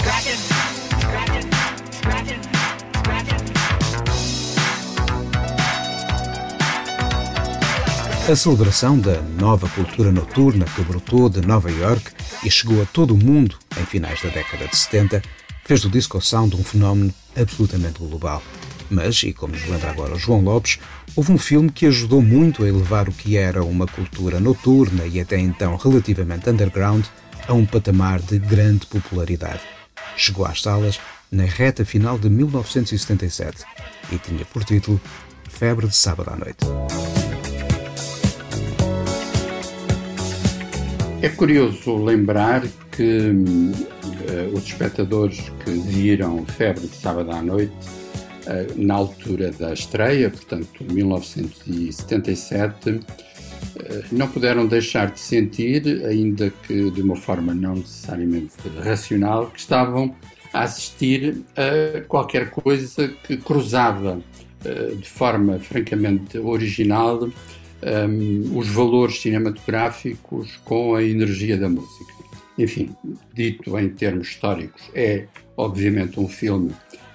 Scratching. 0.00 0.40
Scratching. 0.98 1.50
Scratching. 1.92 2.42
Scratching. 2.96 3.42
A 8.32 8.34
celebração 8.34 8.98
da 8.98 9.20
nova 9.20 9.68
cultura 9.68 10.10
noturna 10.10 10.64
que 10.64 10.80
brotou 10.80 11.28
de 11.28 11.42
Nova 11.42 11.70
York 11.70 12.12
e 12.42 12.50
chegou 12.50 12.82
a 12.82 12.86
todo 12.86 13.12
o 13.12 13.18
mundo 13.18 13.58
em 13.78 13.84
finais 13.84 14.22
da 14.22 14.30
década 14.30 14.66
de 14.68 14.76
70, 14.76 15.20
fez 15.66 15.82
do 15.82 15.90
disco 15.90 16.18
sound 16.22 16.56
um 16.56 16.64
fenómeno 16.64 17.12
absolutamente 17.36 17.98
global. 17.98 18.42
Mas, 18.88 19.22
e 19.22 19.34
como 19.34 19.52
nos 19.52 19.66
lembra 19.66 19.90
agora 19.90 20.14
o 20.14 20.18
João 20.18 20.40
Lopes, 20.40 20.78
houve 21.18 21.32
um 21.32 21.38
filme 21.38 21.68
que 21.68 21.84
ajudou 21.84 22.22
muito 22.22 22.62
a 22.62 22.68
elevar 22.68 23.08
o 23.08 23.12
que 23.12 23.36
era 23.36 23.64
uma 23.64 23.88
cultura 23.88 24.38
noturna 24.38 25.04
e 25.04 25.20
até 25.20 25.36
então 25.36 25.74
relativamente 25.74 26.48
underground 26.48 27.04
a 27.48 27.52
um 27.54 27.66
patamar 27.66 28.20
de 28.20 28.38
grande 28.38 28.86
popularidade. 28.86 29.58
Chegou 30.16 30.46
às 30.46 30.62
salas 30.62 31.00
na 31.28 31.42
reta 31.42 31.84
final 31.84 32.16
de 32.20 32.30
1977 32.30 33.64
e 34.12 34.18
tinha 34.18 34.44
por 34.44 34.62
título 34.62 35.00
Febre 35.50 35.88
de 35.88 35.96
Sábado 35.96 36.30
à 36.30 36.36
Noite. 36.36 36.64
É 41.20 41.28
curioso 41.28 41.96
lembrar 41.96 42.62
que 42.92 43.32
uh, 43.32 44.56
os 44.56 44.62
espectadores 44.62 45.50
que 45.64 45.72
viram 45.72 46.46
Febre 46.46 46.86
de 46.86 46.94
Sábado 46.94 47.32
à 47.32 47.42
Noite, 47.42 47.74
na 48.76 48.94
altura 48.94 49.50
da 49.52 49.72
estreia, 49.72 50.30
portanto, 50.30 50.84
1977, 50.84 52.90
uh, 52.90 53.00
eh, 53.76 54.04
não 54.10 54.28
puderam 54.28 54.66
deixar 54.66 55.10
de 55.10 55.20
sentir, 55.20 56.04
ainda 56.04 56.50
que 56.66 56.90
de 56.90 57.02
uma 57.02 57.16
forma 57.16 57.54
não 57.54 57.76
necessariamente 57.76 58.54
racional, 58.82 59.50
que 59.50 59.60
estavam 59.60 60.14
a 60.52 60.62
assistir 60.62 61.42
a 61.56 62.00
qualquer 62.02 62.50
coisa 62.50 63.08
que 63.08 63.36
cruzava 63.36 64.20
de 64.98 65.08
forma 65.08 65.60
francamente 65.60 66.36
original 66.38 67.30
os 68.54 68.68
valores 68.68 69.20
cinematográficos 69.20 70.56
com 70.64 70.94
a 70.94 71.02
energia 71.02 71.56
da 71.56 71.68
música. 71.68 72.12
Enfim, 72.58 72.94
dito 73.32 73.78
em 73.78 73.88
termos 73.88 74.28
históricos, 74.28 74.82
é 74.94 75.26
obviamente 75.56 76.18
um 76.18 76.28
filme 76.28 76.72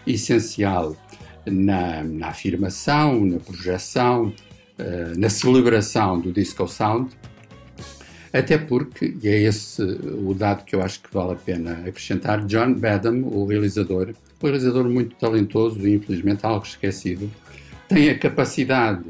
essencial 0.08 0.96
na, 1.45 2.03
na 2.03 2.27
afirmação, 2.27 3.25
na 3.25 3.39
projeção, 3.39 4.34
uh, 4.79 5.19
na 5.19 5.29
celebração 5.29 6.19
do 6.19 6.32
disco 6.32 6.67
sound, 6.67 7.10
até 8.34 8.58
porque, 8.58 9.15
e 9.21 9.27
é 9.27 9.43
esse 9.43 9.82
o 9.82 10.34
dado 10.34 10.65
que 10.65 10.75
eu 10.75 10.82
acho 10.82 11.01
que 11.01 11.13
vale 11.13 11.34
a 11.34 11.36
pena 11.36 11.84
acrescentar, 11.86 12.43
John 12.45 12.73
Badham, 12.73 13.23
o 13.23 13.45
realizador, 13.45 14.10
um 14.41 14.45
realizador 14.45 14.89
muito 14.89 15.15
talentoso 15.15 15.88
e 15.88 15.93
infelizmente 15.93 16.43
algo 16.43 16.65
esquecido, 16.65 17.29
tem 17.88 18.10
a 18.10 18.17
capacidade 18.17 19.03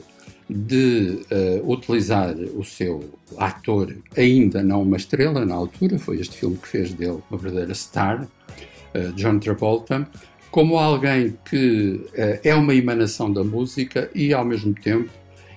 de 0.50 1.22
uh, 1.32 1.72
utilizar 1.72 2.36
o 2.36 2.66
seu 2.66 3.18
ator, 3.38 3.96
ainda 4.16 4.62
não 4.62 4.82
uma 4.82 4.98
estrela 4.98 5.46
na 5.46 5.56
altura, 5.56 5.98
foi 5.98 6.20
este 6.20 6.38
filme 6.38 6.58
que 6.58 6.68
fez 6.68 6.94
dele 6.94 7.20
uma 7.32 7.40
verdadeira 7.40 7.74
star, 7.74 8.24
uh, 8.24 9.14
John 9.14 9.40
Travolta, 9.40 10.06
como 10.54 10.78
alguém 10.78 11.36
que 11.50 12.00
uh, 12.14 12.40
é 12.44 12.54
uma 12.54 12.76
emanação 12.76 13.34
da 13.34 13.44
música 13.44 14.08
e, 14.14 14.32
ao 14.36 14.46
mesmo 14.46 14.72
tempo, 14.72 15.10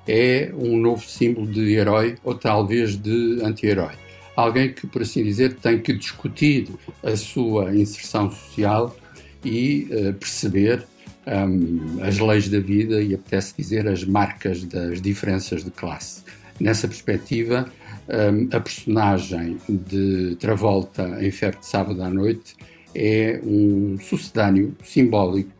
é 0.08 0.50
um 0.56 0.78
novo 0.78 1.06
símbolo 1.06 1.46
de 1.46 1.74
herói 1.74 2.16
ou 2.24 2.34
talvez 2.34 2.96
de 2.96 3.38
anti-herói. 3.42 3.92
Alguém 4.34 4.72
que, 4.72 4.86
por 4.86 5.02
assim 5.02 5.22
dizer, 5.22 5.56
tem 5.56 5.78
que 5.80 5.92
discutir 5.92 6.70
a 7.02 7.14
sua 7.14 7.76
inserção 7.76 8.30
social 8.30 8.96
e 9.44 9.86
perceber 10.18 10.86
um, 11.26 12.02
as 12.02 12.18
leis 12.18 12.48
da 12.48 12.58
vida 12.58 13.02
e 13.02 13.14
apetece 13.14 13.52
dizer 13.54 13.86
as 13.86 14.02
marcas 14.02 14.64
das 14.64 15.02
diferenças 15.02 15.62
de 15.62 15.70
classe. 15.70 16.22
Nessa 16.58 16.88
perspectiva, 16.88 17.70
um, 18.08 18.48
a 18.56 18.60
personagem 18.60 19.58
de 19.68 20.36
Travolta 20.40 21.18
em 21.20 21.30
Febre 21.30 21.60
de 21.60 21.66
Sábado 21.66 22.02
à 22.02 22.08
Noite 22.08 22.56
é 22.96 23.40
um 23.44 23.98
sucedâneo 24.00 24.74
simbólico 24.82 25.50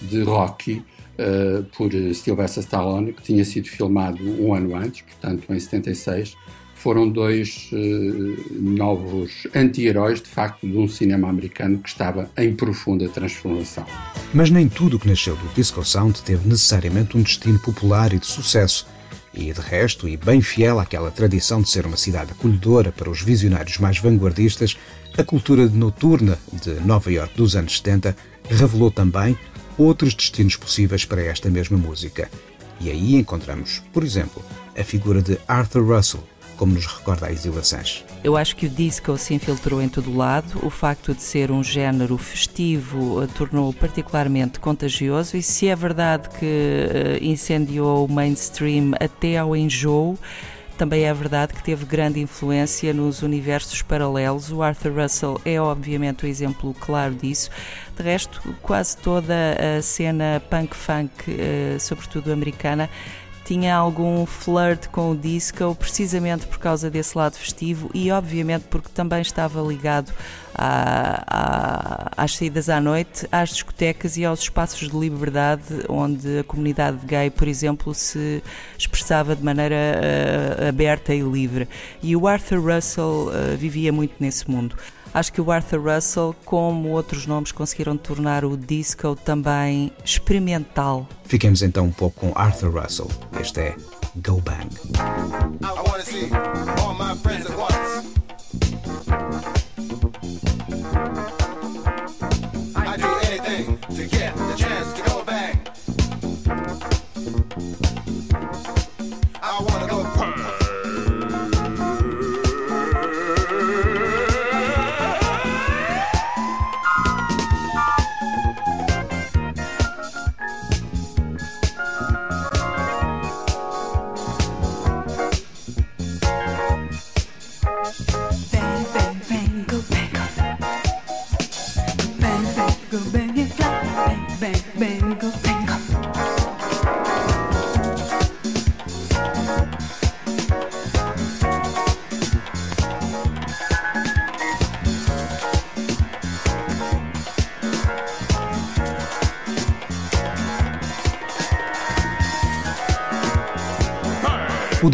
de 0.00 0.22
Rocky 0.22 0.82
uh, 1.18 1.62
por 1.76 1.90
Sylvester 2.14 2.62
Stallone, 2.62 3.12
que 3.12 3.22
tinha 3.22 3.44
sido 3.44 3.68
filmado 3.68 4.22
um 4.22 4.54
ano 4.54 4.74
antes, 4.74 5.02
portanto 5.02 5.52
em 5.52 5.60
76, 5.60 6.36
foram 6.74 7.08
dois 7.08 7.70
uh, 7.72 8.52
novos 8.52 9.46
anti-heróis, 9.54 10.20
de 10.20 10.28
facto, 10.28 10.66
de 10.66 10.76
um 10.76 10.86
cinema 10.86 11.28
americano 11.28 11.78
que 11.78 11.88
estava 11.88 12.30
em 12.36 12.54
profunda 12.54 13.08
transformação. 13.08 13.84
Mas 14.32 14.50
nem 14.50 14.68
tudo 14.68 14.96
o 14.96 15.00
que 15.00 15.08
nasceu 15.08 15.34
do 15.36 15.48
Disco 15.54 15.84
Sound 15.84 16.22
teve 16.22 16.48
necessariamente 16.48 17.16
um 17.16 17.22
destino 17.22 17.58
popular 17.58 18.12
e 18.12 18.18
de 18.18 18.26
sucesso. 18.26 18.86
E, 19.34 19.52
de 19.52 19.60
resto, 19.60 20.08
e 20.08 20.16
bem 20.16 20.40
fiel 20.40 20.78
àquela 20.78 21.10
tradição 21.10 21.60
de 21.60 21.68
ser 21.68 21.84
uma 21.84 21.96
cidade 21.96 22.32
acolhedora 22.32 22.90
para 22.90 23.10
os 23.10 23.20
visionários 23.20 23.76
mais 23.78 23.98
vanguardistas, 23.98 24.78
a 25.18 25.24
cultura 25.24 25.66
noturna 25.66 26.38
de 26.52 26.74
Nova 26.80 27.10
York 27.10 27.34
dos 27.36 27.56
anos 27.56 27.78
70 27.78 28.14
revelou 28.50 28.90
também 28.90 29.36
outros 29.78 30.14
destinos 30.14 30.56
possíveis 30.56 31.04
para 31.04 31.22
esta 31.22 31.48
mesma 31.48 31.78
música. 31.78 32.30
E 32.78 32.90
aí 32.90 33.14
encontramos, 33.14 33.82
por 33.92 34.04
exemplo, 34.04 34.44
a 34.78 34.84
figura 34.84 35.22
de 35.22 35.38
Arthur 35.48 35.86
Russell, 35.86 36.20
como 36.58 36.74
nos 36.74 36.86
recorda 36.86 37.26
a 37.26 37.32
Isila 37.32 37.62
Sanches. 37.64 38.04
Eu 38.22 38.36
acho 38.36 38.56
que 38.56 38.66
o 38.66 38.68
disco 38.68 39.16
se 39.16 39.32
infiltrou 39.34 39.80
em 39.80 39.88
todo 39.88 40.10
o 40.10 40.16
lado. 40.16 40.58
O 40.62 40.70
facto 40.70 41.14
de 41.14 41.22
ser 41.22 41.50
um 41.50 41.62
género 41.62 42.18
festivo 42.18 43.22
uh, 43.22 43.28
tornou-o 43.28 43.72
particularmente 43.72 44.60
contagioso. 44.60 45.36
E 45.36 45.42
se 45.42 45.68
é 45.68 45.76
verdade 45.76 46.28
que 46.38 46.44
uh, 46.44 47.24
incendiou 47.24 48.04
o 48.04 48.12
mainstream 48.12 48.92
até 49.00 49.38
ao 49.38 49.56
enjoo, 49.56 50.18
também 50.76 51.04
é 51.04 51.14
verdade 51.14 51.54
que 51.54 51.62
teve 51.62 51.84
grande 51.84 52.20
influência 52.20 52.92
nos 52.92 53.22
universos 53.22 53.82
paralelos. 53.82 54.52
O 54.52 54.62
Arthur 54.62 54.92
Russell 54.92 55.40
é, 55.44 55.60
obviamente, 55.60 56.24
o 56.24 56.28
exemplo 56.28 56.74
claro 56.74 57.14
disso. 57.14 57.50
De 57.96 58.02
resto, 58.02 58.40
quase 58.62 58.96
toda 58.96 59.34
a 59.78 59.82
cena 59.82 60.42
punk-funk, 60.50 61.10
eh, 61.28 61.76
sobretudo 61.80 62.32
americana, 62.32 62.90
tinha 63.46 63.76
algum 63.76 64.26
flirt 64.26 64.88
com 64.88 65.12
o 65.12 65.16
disco, 65.16 65.72
precisamente 65.76 66.46
por 66.46 66.58
causa 66.58 66.90
desse 66.90 67.16
lado 67.16 67.36
festivo 67.36 67.88
e, 67.94 68.10
obviamente, 68.10 68.64
porque 68.68 68.88
também 68.88 69.22
estava 69.22 69.62
ligado 69.62 70.12
à, 70.56 71.22
à, 71.26 72.24
às 72.24 72.36
saídas 72.36 72.68
à 72.68 72.80
noite, 72.80 73.28
às 73.30 73.50
discotecas 73.50 74.16
e 74.16 74.24
aos 74.24 74.40
espaços 74.40 74.88
de 74.88 74.96
liberdade 74.96 75.84
onde 75.88 76.38
a 76.38 76.44
comunidade 76.44 76.98
gay, 77.04 77.28
por 77.30 77.46
exemplo, 77.46 77.94
se 77.94 78.42
expressava 78.78 79.36
de 79.36 79.44
maneira 79.44 79.76
uh, 79.76 80.68
aberta 80.68 81.14
e 81.14 81.20
livre. 81.20 81.68
E 82.02 82.16
o 82.16 82.26
Arthur 82.26 82.60
Russell 82.60 83.28
uh, 83.28 83.56
vivia 83.56 83.92
muito 83.92 84.14
nesse 84.18 84.50
mundo. 84.50 84.76
Acho 85.12 85.32
que 85.32 85.40
o 85.40 85.50
Arthur 85.50 85.80
Russell, 85.80 86.34
como 86.44 86.90
outros 86.90 87.26
nomes, 87.26 87.52
conseguiram 87.52 87.96
tornar 87.96 88.44
o 88.44 88.56
disco 88.56 89.16
também 89.16 89.90
experimental. 90.04 91.08
Fiquemos 91.24 91.62
então 91.62 91.86
um 91.86 91.92
pouco 91.92 92.20
com 92.20 92.38
Arthur 92.38 92.82
Russell. 92.82 93.08
Este 93.40 93.60
é 93.60 93.76
Go 94.16 94.40
Bang. 94.40 94.68
to 97.46 98.25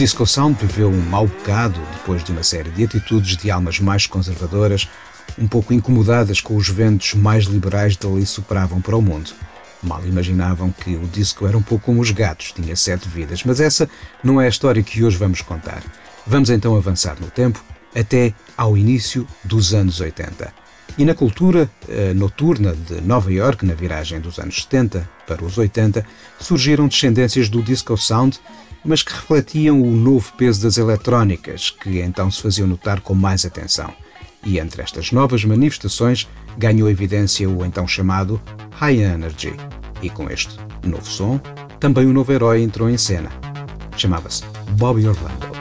O 0.02 0.04
Disco 0.04 0.26
Sound 0.26 0.58
viveu 0.60 0.90
um 0.90 1.00
mau 1.00 1.28
bocado 1.28 1.80
depois 1.92 2.24
de 2.24 2.32
uma 2.32 2.42
série 2.42 2.70
de 2.70 2.82
atitudes 2.82 3.36
de 3.36 3.52
almas 3.52 3.78
mais 3.78 4.04
conservadoras, 4.04 4.88
um 5.38 5.46
pouco 5.46 5.72
incomodadas 5.72 6.40
com 6.40 6.56
os 6.56 6.68
ventos 6.68 7.14
mais 7.14 7.44
liberais 7.44 7.96
de 7.96 8.04
ali 8.04 8.26
sopravam 8.26 8.80
para 8.80 8.96
o 8.96 9.00
mundo. 9.00 9.30
Mal 9.80 10.04
imaginavam 10.04 10.72
que 10.72 10.96
o 10.96 11.06
disco 11.06 11.46
era 11.46 11.56
um 11.56 11.62
pouco 11.62 11.84
como 11.84 12.00
os 12.00 12.10
gatos, 12.10 12.50
tinha 12.50 12.74
sete 12.74 13.08
vidas, 13.08 13.44
mas 13.44 13.60
essa 13.60 13.88
não 14.24 14.40
é 14.40 14.46
a 14.46 14.48
história 14.48 14.82
que 14.82 15.04
hoje 15.04 15.16
vamos 15.16 15.40
contar. 15.40 15.84
Vamos 16.26 16.50
então 16.50 16.74
avançar 16.74 17.16
no 17.20 17.30
tempo 17.30 17.64
até 17.94 18.34
ao 18.56 18.76
início 18.76 19.24
dos 19.44 19.72
anos 19.72 20.00
80. 20.00 20.52
E 20.98 21.04
na 21.04 21.14
cultura 21.14 21.70
eh, 21.88 22.12
noturna 22.12 22.74
de 22.74 23.00
Nova 23.00 23.32
York, 23.32 23.64
na 23.64 23.74
viragem 23.74 24.20
dos 24.20 24.40
anos 24.40 24.62
70 24.62 25.08
para 25.28 25.44
os 25.44 25.56
80, 25.56 26.04
surgiram 26.40 26.88
descendências 26.88 27.48
do 27.48 27.62
disco 27.62 27.96
sound 27.96 28.40
mas 28.84 29.02
que 29.02 29.12
refletiam 29.12 29.80
o 29.80 29.90
novo 29.90 30.32
peso 30.36 30.62
das 30.62 30.76
eletrónicas, 30.76 31.70
que 31.70 32.00
então 32.00 32.30
se 32.30 32.42
faziam 32.42 32.66
notar 32.66 33.00
com 33.00 33.14
mais 33.14 33.44
atenção. 33.44 33.92
E 34.44 34.58
entre 34.58 34.82
estas 34.82 35.12
novas 35.12 35.44
manifestações 35.44 36.28
ganhou 36.58 36.90
evidência 36.90 37.48
o 37.48 37.64
então 37.64 37.86
chamado 37.86 38.40
High 38.72 39.00
Energy. 39.00 39.54
E 40.02 40.10
com 40.10 40.28
este 40.28 40.56
novo 40.84 41.06
som, 41.06 41.40
também 41.78 42.06
um 42.06 42.12
novo 42.12 42.32
herói 42.32 42.62
entrou 42.62 42.90
em 42.90 42.98
cena. 42.98 43.30
Chamava-se 43.96 44.42
Bobby 44.76 45.06
Orlando. 45.06 45.51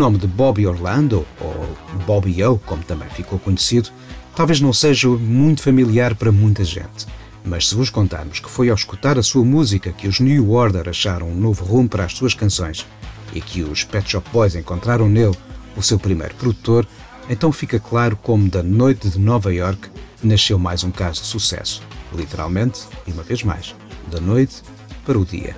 Nome 0.00 0.16
de 0.16 0.26
Bobby 0.26 0.66
Orlando, 0.66 1.26
ou 1.38 1.76
Bobby 2.06 2.42
O, 2.42 2.58
como 2.58 2.82
também 2.82 3.08
ficou 3.10 3.38
conhecido, 3.38 3.90
talvez 4.34 4.58
não 4.58 4.72
seja 4.72 5.06
muito 5.10 5.62
familiar 5.62 6.14
para 6.14 6.32
muita 6.32 6.64
gente. 6.64 7.06
Mas 7.44 7.68
se 7.68 7.74
vos 7.74 7.90
contarmos 7.90 8.40
que 8.40 8.48
foi 8.48 8.70
ao 8.70 8.74
escutar 8.74 9.18
a 9.18 9.22
sua 9.22 9.44
música 9.44 9.92
que 9.92 10.08
os 10.08 10.18
New 10.18 10.52
Order 10.52 10.88
acharam 10.88 11.28
um 11.28 11.34
novo 11.34 11.66
rumo 11.66 11.86
para 11.86 12.06
as 12.06 12.14
suas 12.14 12.32
canções 12.32 12.86
e 13.34 13.42
que 13.42 13.62
os 13.62 13.84
Pet 13.84 14.10
Shop 14.10 14.26
Boys 14.32 14.54
encontraram 14.54 15.06
nele 15.06 15.36
o 15.76 15.82
seu 15.82 15.98
primeiro 15.98 16.34
produtor, 16.34 16.86
então 17.28 17.52
fica 17.52 17.78
claro 17.78 18.16
como 18.16 18.48
da 18.48 18.62
noite 18.62 19.10
de 19.10 19.18
Nova 19.18 19.52
York 19.52 19.90
nasceu 20.22 20.58
mais 20.58 20.82
um 20.82 20.90
caso 20.90 21.20
de 21.20 21.26
sucesso. 21.26 21.82
Literalmente, 22.14 22.80
e 23.06 23.12
uma 23.12 23.22
vez 23.22 23.42
mais, 23.42 23.74
da 24.10 24.18
noite 24.18 24.62
para 25.04 25.18
o 25.18 25.26
dia. 25.26 25.54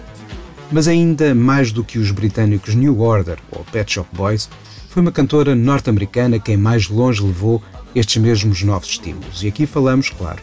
Mas 0.72 0.88
ainda 0.88 1.34
mais 1.34 1.70
do 1.70 1.84
que 1.84 1.98
os 1.98 2.10
britânicos 2.10 2.74
New 2.74 3.00
Order 3.00 3.38
ou 3.50 3.62
Pet 3.70 3.92
Shop 3.92 4.08
Boys, 4.16 4.48
foi 4.88 5.02
uma 5.02 5.12
cantora 5.12 5.54
norte-americana 5.54 6.38
quem 6.38 6.56
mais 6.56 6.88
longe 6.88 7.22
levou 7.22 7.62
estes 7.94 8.16
mesmos 8.16 8.62
novos 8.62 8.88
estímulos. 8.88 9.42
E 9.42 9.48
aqui 9.48 9.66
falamos, 9.66 10.08
claro, 10.08 10.42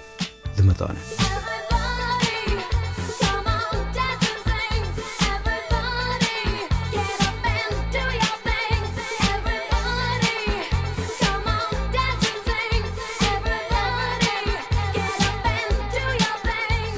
de 0.55 0.61
Madonna. 0.61 0.99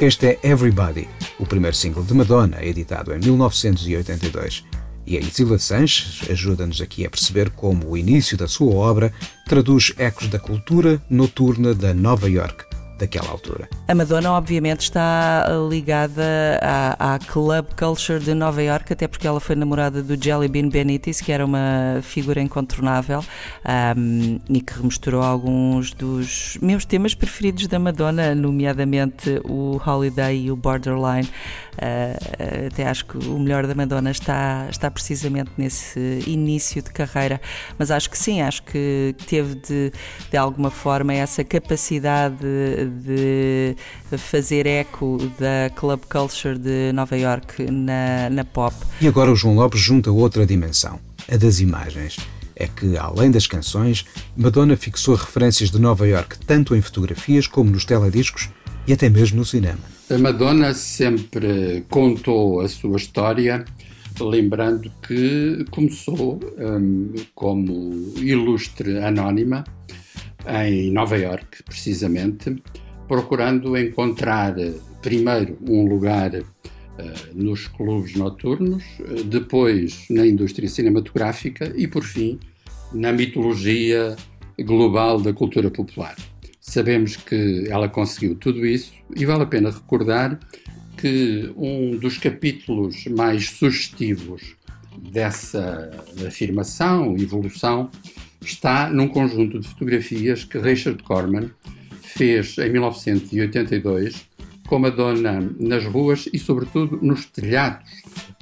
Este 0.01 0.25
é 0.25 0.39
Everybody, 0.41 1.07
o 1.41 1.45
primeiro 1.45 1.75
single 1.75 2.03
de 2.03 2.13
Madonna, 2.13 2.63
editado 2.63 3.11
em 3.13 3.19
1982. 3.19 4.63
E 5.07 5.17
a 5.17 5.19
Isila 5.19 5.57
Sanches 5.57 6.29
ajuda-nos 6.29 6.79
aqui 6.79 7.03
a 7.03 7.09
perceber 7.09 7.49
como 7.49 7.89
o 7.89 7.97
início 7.97 8.37
da 8.37 8.47
sua 8.47 8.73
obra 8.75 9.11
traduz 9.47 9.91
ecos 9.97 10.27
da 10.27 10.37
cultura 10.37 11.01
noturna 11.09 11.73
da 11.73 11.93
Nova 11.95 12.29
York, 12.29 12.63
daquela 13.01 13.29
altura. 13.29 13.67
A 13.87 13.95
Madonna, 13.95 14.31
obviamente, 14.33 14.81
está 14.81 15.47
ligada 15.69 16.59
à, 16.61 17.15
à, 17.15 17.19
club 17.19 17.65
culture 17.77 18.19
de 18.19 18.33
Nova 18.33 18.61
York, 18.61 18.93
até 18.93 19.07
porque 19.07 19.27
ela 19.27 19.39
foi 19.39 19.55
namorada 19.55 20.03
do 20.03 20.21
Jelly 20.23 20.47
Bean 20.47 20.69
Benitez, 20.69 21.19
que 21.19 21.31
era 21.31 21.43
uma 21.43 21.99
figura 22.03 22.39
incontornável 22.39 23.23
um, 23.97 24.39
e 24.49 24.61
que 24.61 24.73
remisturou 24.73 25.23
alguns 25.23 25.93
dos 25.93 26.57
meus 26.61 26.85
temas 26.85 27.15
preferidos 27.15 27.67
da 27.67 27.79
Madonna, 27.79 28.35
nomeadamente 28.35 29.41
o 29.43 29.81
Holiday 29.83 30.45
e 30.45 30.51
o 30.51 30.55
Borderline. 30.55 31.27
Uh, 31.71 32.67
até 32.67 32.87
acho 32.87 33.05
que 33.05 33.17
o 33.17 33.39
melhor 33.39 33.65
da 33.65 33.73
Madonna 33.73 34.11
está, 34.11 34.67
está 34.69 34.91
precisamente 34.91 35.51
nesse 35.57 36.21
início 36.27 36.81
de 36.81 36.91
carreira, 36.91 37.41
mas 37.79 37.89
acho 37.89 38.09
que 38.09 38.17
sim, 38.17 38.41
acho 38.41 38.61
que 38.63 39.15
teve 39.25 39.55
de, 39.55 39.91
de 40.29 40.37
alguma 40.37 40.69
forma 40.69 41.13
essa 41.13 41.43
capacidade 41.43 42.37
de 42.91 43.75
fazer 44.17 44.67
eco 44.67 45.17
da 45.39 45.69
club 45.75 46.01
culture 46.09 46.57
de 46.57 46.91
Nova 46.93 47.17
York 47.17 47.69
na, 47.71 48.29
na 48.29 48.45
pop. 48.45 48.75
E 48.99 49.07
agora 49.07 49.31
o 49.31 49.35
João 49.35 49.55
Lopes 49.55 49.79
junta 49.79 50.11
outra 50.11 50.45
dimensão, 50.45 50.99
a 51.31 51.37
das 51.37 51.59
imagens 51.59 52.17
é 52.61 52.67
que, 52.67 52.95
além 52.97 53.31
das 53.31 53.47
canções, 53.47 54.05
Madonna 54.37 54.77
fixou 54.77 55.15
referências 55.15 55.71
de 55.71 55.79
Nova 55.79 56.07
York 56.07 56.37
tanto 56.45 56.75
em 56.75 56.81
fotografias 56.81 57.47
como 57.47 57.71
nos 57.71 57.85
telediscos 57.85 58.49
e 58.87 58.93
até 58.93 59.09
mesmo 59.09 59.37
no 59.37 59.45
cinema. 59.45 59.79
A 60.09 60.17
Madonna 60.17 60.73
sempre 60.73 61.83
contou 61.89 62.61
a 62.61 62.67
sua 62.67 62.97
história, 62.97 63.65
lembrando 64.19 64.91
que 65.07 65.65
começou 65.71 66.39
um, 66.57 67.13
como 67.33 68.13
ilustre 68.17 68.99
anónima 68.99 69.63
em 70.63 70.91
Nova 70.91 71.17
York, 71.17 71.63
precisamente, 71.63 72.55
procurando 73.11 73.77
encontrar 73.77 74.55
primeiro 75.01 75.57
um 75.67 75.85
lugar 75.85 76.33
uh, 76.33 76.43
nos 77.33 77.67
clubes 77.67 78.15
noturnos, 78.15 78.85
depois 79.25 80.05
na 80.09 80.25
indústria 80.25 80.69
cinematográfica 80.69 81.73
e, 81.75 81.89
por 81.89 82.05
fim, 82.05 82.39
na 82.93 83.11
mitologia 83.11 84.15
global 84.57 85.19
da 85.19 85.33
cultura 85.33 85.69
popular. 85.69 86.15
Sabemos 86.61 87.17
que 87.17 87.67
ela 87.69 87.89
conseguiu 87.89 88.33
tudo 88.33 88.65
isso 88.65 88.93
e 89.13 89.25
vale 89.25 89.43
a 89.43 89.45
pena 89.45 89.71
recordar 89.71 90.39
que 90.95 91.51
um 91.57 91.97
dos 91.97 92.17
capítulos 92.17 93.07
mais 93.07 93.49
sugestivos 93.49 94.55
dessa 95.11 95.91
afirmação, 96.25 97.17
evolução, 97.17 97.91
está 98.41 98.89
num 98.89 99.09
conjunto 99.09 99.59
de 99.59 99.67
fotografias 99.67 100.45
que 100.45 100.57
Richard 100.57 101.03
Corman 101.03 101.51
fez 102.13 102.57
em 102.57 102.69
1982 102.69 104.29
com 104.67 104.79
Madonna 104.79 105.39
nas 105.59 105.83
ruas 105.85 106.29
e, 106.31 106.39
sobretudo, 106.39 106.99
nos 107.01 107.25
telhados 107.25 107.91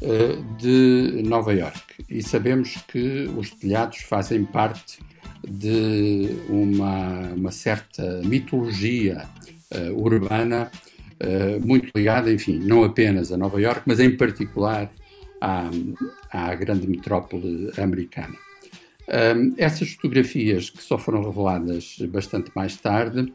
uh, 0.03 0.57
de 0.57 1.23
Nova 1.23 1.53
York. 1.53 2.05
E 2.07 2.21
sabemos 2.21 2.77
que 2.87 3.29
os 3.35 3.49
telhados 3.51 3.99
fazem 4.01 4.45
parte 4.45 4.99
de 5.47 6.29
uma, 6.47 7.33
uma 7.33 7.51
certa 7.51 8.21
mitologia 8.23 9.25
uh, 9.73 10.03
urbana 10.03 10.69
uh, 11.23 11.65
muito 11.65 11.91
ligada, 11.95 12.31
enfim, 12.31 12.59
não 12.59 12.83
apenas 12.83 13.31
a 13.31 13.37
Nova 13.37 13.59
York, 13.59 13.81
mas 13.85 13.99
em 13.99 14.15
particular 14.15 14.91
à, 15.41 15.69
à 16.31 16.53
grande 16.53 16.87
metrópole 16.87 17.71
americana. 17.77 18.35
Um, 19.09 19.53
essas 19.57 19.93
fotografias, 19.93 20.69
que 20.69 20.83
só 20.83 20.97
foram 20.97 21.23
reveladas 21.23 21.97
bastante 22.09 22.51
mais 22.55 22.77
tarde, 22.77 23.33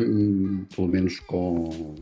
um, 0.00 0.64
pelo 0.74 0.88
menos 0.88 1.20
com 1.20 1.94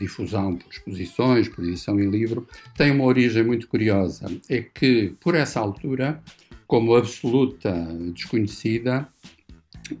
difusão 0.00 0.56
por 0.56 0.70
exposições, 0.70 1.48
por 1.48 1.64
edição 1.64 2.00
em 2.00 2.10
livro, 2.10 2.46
têm 2.76 2.90
uma 2.90 3.04
origem 3.04 3.44
muito 3.44 3.68
curiosa. 3.68 4.26
É 4.48 4.60
que, 4.60 5.14
por 5.20 5.34
essa 5.34 5.60
altura, 5.60 6.20
como 6.66 6.96
absoluta 6.96 7.72
desconhecida, 8.12 9.08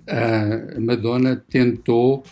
a 0.06 0.80
Madonna 0.80 1.36
tentou 1.48 2.24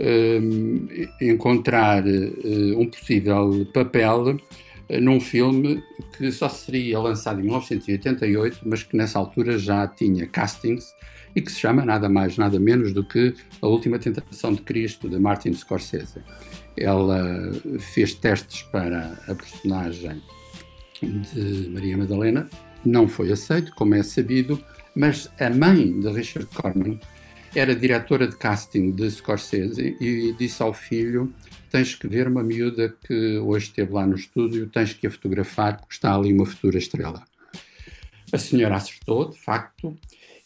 um, 0.00 0.88
encontrar 1.20 2.04
uh, 2.06 2.80
um 2.80 2.86
possível 2.86 3.66
papel 3.72 4.38
num 5.00 5.20
filme 5.20 5.82
que 6.16 6.30
só 6.30 6.48
seria 6.48 6.98
lançado 6.98 7.40
em 7.40 7.44
1988, 7.44 8.60
mas 8.64 8.82
que 8.82 8.96
nessa 8.96 9.18
altura 9.18 9.58
já 9.58 9.86
tinha 9.86 10.26
castings 10.26 10.94
e 11.34 11.40
que 11.40 11.50
se 11.50 11.60
chama 11.60 11.84
nada 11.84 12.08
mais, 12.08 12.36
nada 12.36 12.60
menos 12.60 12.92
do 12.92 13.04
que 13.04 13.34
A 13.60 13.66
Última 13.66 13.98
Tentação 13.98 14.52
de 14.52 14.62
Cristo, 14.62 15.08
de 15.08 15.18
Martin 15.18 15.52
Scorsese. 15.52 16.20
Ela 16.76 17.50
fez 17.78 18.14
testes 18.14 18.62
para 18.62 19.18
a 19.26 19.34
personagem 19.34 20.22
de 21.02 21.68
Maria 21.70 21.96
Madalena 21.96 22.48
não 22.84 23.08
foi 23.08 23.32
aceito, 23.32 23.72
como 23.74 23.94
é 23.94 24.02
sabido, 24.02 24.62
mas 24.94 25.30
a 25.40 25.50
mãe 25.50 25.98
de 26.00 26.08
Richard 26.10 26.48
Corman 26.54 26.98
era 27.54 27.74
diretora 27.74 28.26
de 28.28 28.36
casting 28.36 28.90
de 28.90 29.10
Scorsese 29.10 29.96
e 30.00 30.34
disse 30.38 30.62
ao 30.62 30.74
filho: 30.74 31.32
Tens 31.74 31.92
que 31.92 32.06
ver 32.06 32.28
uma 32.28 32.44
miúda 32.44 32.94
que 33.04 33.36
hoje 33.38 33.66
esteve 33.66 33.92
lá 33.92 34.06
no 34.06 34.14
estúdio, 34.14 34.68
tens 34.68 34.92
que 34.92 35.08
a 35.08 35.10
fotografar, 35.10 35.76
porque 35.76 35.92
está 35.92 36.14
ali 36.14 36.32
uma 36.32 36.46
futura 36.46 36.78
estrela. 36.78 37.24
A 38.32 38.38
senhora 38.38 38.76
acertou, 38.76 39.30
de 39.30 39.40
facto, 39.40 39.98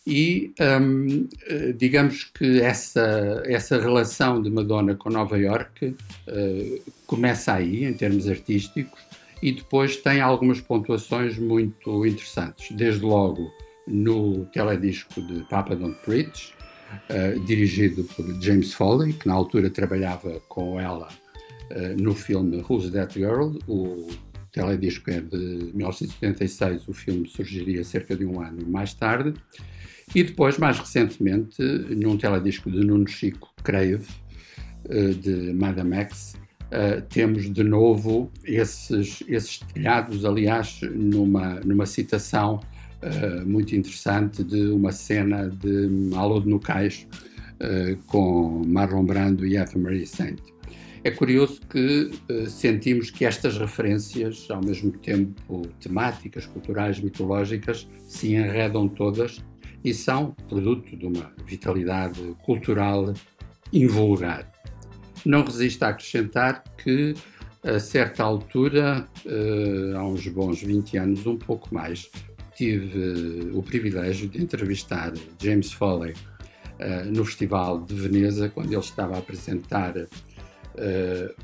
e 0.07 0.55
um, 0.81 1.29
digamos 1.77 2.25
que 2.25 2.62
essa, 2.62 3.43
essa 3.45 3.79
relação 3.79 4.41
de 4.41 4.49
Madonna 4.49 4.95
com 4.95 5.11
Nova 5.11 5.37
York 5.37 5.88
uh, 5.88 6.93
começa 7.07 7.53
aí, 7.53 7.85
em 7.85 7.93
termos 7.93 8.27
artísticos, 8.27 8.99
e 9.43 9.53
depois 9.53 9.99
tem 9.99 10.23
algumas 10.23 10.62
pontuações 10.62 11.37
muito 11.37 12.07
interessantes. 12.07 12.75
Desde 12.75 13.05
logo 13.05 13.53
no 13.87 14.47
teledisco 14.47 15.21
de 15.21 15.45
Papa 15.45 15.77
Don't 15.77 15.99
Preach, 16.07 16.55
uh, 17.11 17.40
dirigido 17.40 18.05
por 18.05 18.24
James 18.40 18.72
Foley, 18.72 19.12
que 19.12 19.27
na 19.27 19.35
altura 19.35 19.70
trabalhava 19.70 20.40
com 20.48 20.81
ela 20.81 21.09
uh, 21.70 22.03
no 22.03 22.14
filme 22.14 22.64
Who's 22.68 22.90
That 22.90 23.14
Girl? 23.18 23.57
O 23.66 24.09
teledisco 24.53 25.11
é 25.11 25.20
de 25.20 25.70
1976, 25.74 26.88
o 26.88 26.92
filme 26.92 27.29
surgiria 27.29 27.85
cerca 27.85 28.16
de 28.16 28.24
um 28.24 28.40
ano 28.40 28.66
mais 28.66 28.94
tarde. 28.94 29.35
E 30.14 30.22
depois, 30.22 30.57
mais 30.57 30.79
recentemente, 30.79 31.62
num 31.62 32.16
teledisco 32.16 32.70
de 32.70 32.81
Nuno 32.81 33.07
Chico 33.07 33.53
Crave, 33.62 34.07
uh, 34.87 35.14
de 35.14 35.53
Madame 35.53 35.96
X, 35.96 36.37
Uh, 36.68 37.01
temos 37.09 37.51
de 37.51 37.64
novo 37.64 38.31
esses, 38.44 39.24
esses 39.27 39.59
telhados, 39.72 40.22
aliás, 40.27 40.83
numa, 40.83 41.61
numa 41.61 41.87
citação 41.87 42.61
uh, 43.02 43.46
muito 43.46 43.74
interessante 43.74 44.42
de 44.42 44.68
uma 44.68 44.92
cena 44.92 45.48
de 45.48 46.14
Alô 46.16 46.40
de 46.40 46.48
Nucais 46.48 47.06
uh, 47.61 47.96
com 48.06 48.62
Marlon 48.66 49.04
Brando 49.04 49.46
e 49.46 49.56
Eva 49.56 49.78
Marie 49.78 50.06
Saint. 50.06 50.38
É 51.04 51.12
curioso 51.12 51.61
que 51.70 52.11
sentimos 52.48 53.08
que 53.08 53.24
estas 53.24 53.56
referências, 53.56 54.50
ao 54.50 54.61
mesmo 54.61 54.90
tempo 54.90 55.62
temáticas, 55.80 56.44
culturais, 56.44 56.98
mitológicas, 57.00 57.88
se 58.08 58.34
enredam 58.34 58.88
todas 58.88 59.40
e 59.84 59.94
são 59.94 60.34
produto 60.48 60.96
de 60.96 61.06
uma 61.06 61.32
vitalidade 61.46 62.20
cultural 62.44 63.14
invulgar. 63.72 64.50
Não 65.24 65.44
resisto 65.44 65.82
a 65.82 65.88
acrescentar 65.88 66.62
que, 66.76 67.14
a 67.62 67.78
certa 67.78 68.22
altura, 68.22 69.06
uh, 69.26 69.96
há 69.96 70.06
uns 70.06 70.26
bons 70.28 70.62
20 70.62 70.96
anos, 70.96 71.26
um 71.26 71.37
pouco 71.37 71.72
mais, 71.74 72.11
tive 72.59 72.99
uh, 72.99 73.59
o 73.59 73.62
privilégio 73.62 74.29
de 74.29 74.42
entrevistar 74.42 75.12
James 75.40 75.73
Foley 75.73 76.12
uh, 76.12 77.11
no 77.11 77.25
Festival 77.25 77.81
de 77.81 77.94
Veneza, 77.94 78.49
quando 78.49 78.73
ele 78.73 78.81
estava 78.81 79.14
a 79.14 79.18
apresentar 79.18 79.94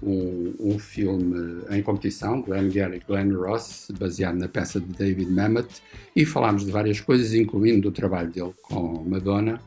um, 0.00 0.54
um, 0.60 0.78
filme 0.78 1.64
em 1.68 1.82
competição, 1.82 2.40
Glenn 2.40 2.70
Gary 2.70 3.02
Glenn 3.04 3.34
Ross, 3.34 3.88
baseado 3.98 4.36
na 4.36 4.46
peça 4.46 4.78
de 4.78 4.86
David 4.92 5.28
Mamet, 5.28 5.82
e 6.14 6.24
falámos 6.24 6.64
de 6.64 6.70
várias 6.70 7.00
coisas, 7.00 7.34
incluindo 7.34 7.88
o 7.88 7.90
trabalho 7.90 8.30
dele 8.30 8.54
com 8.62 9.02
Madonna. 9.02 9.60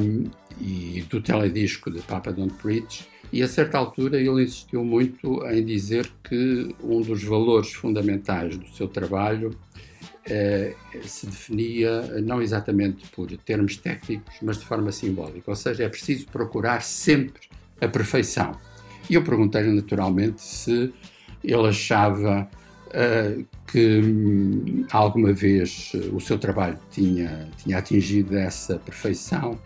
Um, 0.00 0.30
e 0.60 1.04
do 1.10 1.20
teledisco 1.20 1.90
de 1.90 2.00
Papa 2.02 2.32
Don't 2.32 2.54
Preach, 2.54 3.06
e 3.32 3.42
a 3.42 3.48
certa 3.48 3.78
altura 3.78 4.20
ele 4.20 4.44
insistiu 4.44 4.84
muito 4.84 5.44
em 5.48 5.64
dizer 5.64 6.08
que 6.22 6.74
um 6.80 7.00
dos 7.00 7.24
valores 7.24 7.72
fundamentais 7.72 8.56
do 8.56 8.68
seu 8.68 8.86
trabalho 8.86 9.50
eh, 9.50 9.93
se 11.02 11.26
definia 11.26 12.02
não 12.22 12.40
exatamente 12.40 13.06
por 13.08 13.30
termos 13.38 13.76
técnicos, 13.76 14.34
mas 14.40 14.58
de 14.58 14.64
forma 14.64 14.90
simbólica, 14.90 15.50
ou 15.50 15.56
seja, 15.56 15.84
é 15.84 15.88
preciso 15.88 16.26
procurar 16.26 16.82
sempre 16.82 17.42
a 17.80 17.88
perfeição. 17.88 18.58
E 19.08 19.14
eu 19.14 19.22
perguntei-lhe 19.22 19.70
naturalmente 19.70 20.40
se 20.40 20.92
ele 21.42 21.68
achava 21.68 22.48
uh, 22.86 23.46
que 23.70 24.00
hum, 24.00 24.86
alguma 24.90 25.32
vez 25.32 25.92
o 26.12 26.20
seu 26.20 26.38
trabalho 26.38 26.78
tinha, 26.90 27.48
tinha 27.58 27.78
atingido 27.78 28.36
essa 28.36 28.78
perfeição 28.78 29.58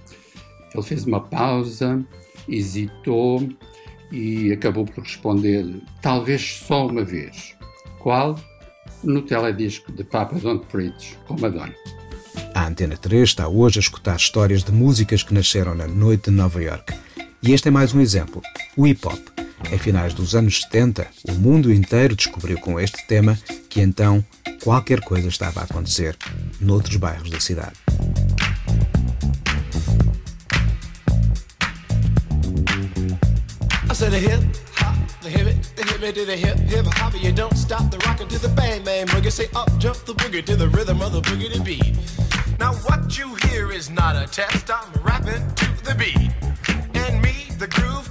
Ele 0.75 0.83
fez 0.83 1.05
uma 1.05 1.21
pausa, 1.21 2.05
hesitou 2.49 3.49
e 4.11 4.51
acabou 4.53 4.85
por 4.85 5.05
responder 5.05 5.65
talvez 6.01 6.43
só 6.43 6.87
uma 6.87 7.05
vez. 7.05 7.57
Qual? 8.01 8.39
No 9.03 9.23
teledisco 9.23 9.93
de 9.93 10.03
Papa 10.03 10.37
Don't 10.39 10.67
Preach, 10.67 11.17
com 11.27 11.39
Madonna. 11.39 11.75
A 12.55 12.67
Antena 12.67 12.97
3 12.97 13.29
está 13.29 13.49
hoje 13.49 13.79
a 13.79 13.81
escutar 13.81 14.17
histórias 14.17 14.65
de 14.65 14.73
músicas 14.73 15.23
que 15.23 15.33
nasceram 15.33 15.75
na 15.75 15.87
noite 15.87 16.31
de 16.31 16.37
Nova 16.37 16.63
York. 16.63 16.93
E 17.43 17.53
este 17.53 17.69
é 17.69 17.71
mais 17.71 17.95
um 17.95 18.01
exemplo, 18.01 18.43
o 18.77 18.87
hip 18.87 19.07
hop. 19.07 19.19
Em 19.71 19.79
finais 19.79 20.15
dos 20.15 20.35
anos 20.35 20.63
70, 20.63 21.07
o 21.29 21.33
mundo 21.35 21.73
inteiro 21.73 22.17
descobriu 22.17 22.59
com 22.59 22.79
este 22.81 23.07
tema 23.07 23.39
que 23.69 23.81
então 23.81 24.25
qualquer 24.63 25.01
coisa 25.01 25.29
estava 25.29 25.61
a 25.61 25.65
acontecer 25.65 26.17
noutros 26.61 26.97
bairros 26.97 27.31
da 27.31 27.39
cidade. 27.39 27.75
I 33.91 33.95
said 33.95 34.13
a 34.13 34.19
hip 34.19 34.45
hop, 34.81 34.97
the 35.23 35.31
hip 35.31 35.78
to 35.99 36.25
the 36.25 36.37
hip 36.37 36.57
hip 36.59 36.87
hop. 36.87 37.15
You 37.21 37.33
don't 37.33 37.57
stop 37.57 37.91
the 37.91 37.99
rockin' 38.07 38.29
to 38.29 38.39
the 38.39 38.49
bang 38.49 38.85
bang 38.85 39.07
boogie. 39.07 39.33
Say 39.33 39.49
up 39.55 39.71
jump 39.79 39.97
the 40.07 40.15
boogie 40.15 40.45
to 40.45 40.57
the 40.57 40.69
rhythm 40.69 41.03
of 41.03 41.13
the 41.13 41.21
boogie 41.21 41.53
to 41.53 41.61
beat. 41.63 41.97
Now 42.59 42.75
what 42.87 43.19
you 43.19 43.35
hear 43.49 43.73
is 43.73 43.91
not 43.91 44.17
a 44.17 44.27
test. 44.27 44.71
I'm 44.71 44.93
rapping 45.03 45.45
to 45.55 45.67
the 45.85 45.95
beat, 45.95 46.31
and 46.95 47.21
me, 47.23 47.49
the 47.59 47.67
groove. 47.67 48.09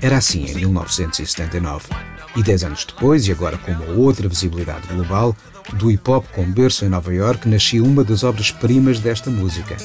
Era 0.00 0.18
assim 0.18 0.46
em 0.46 0.54
1979. 0.54 1.88
E 2.36 2.42
dez 2.42 2.64
anos 2.64 2.84
depois, 2.84 3.26
e 3.26 3.32
agora 3.32 3.58
com 3.58 3.72
uma 3.72 3.92
outra 3.94 4.28
visibilidade 4.28 4.86
global, 4.88 5.36
do 5.74 5.90
hip 5.90 6.10
hop 6.10 6.26
com 6.32 6.50
berço 6.50 6.84
em 6.84 6.88
Nova 6.88 7.12
York, 7.12 7.48
nascia 7.48 7.82
uma 7.82 8.04
das 8.04 8.24
obras-primas 8.24 9.00
desta 9.00 9.30
música, 9.30 9.76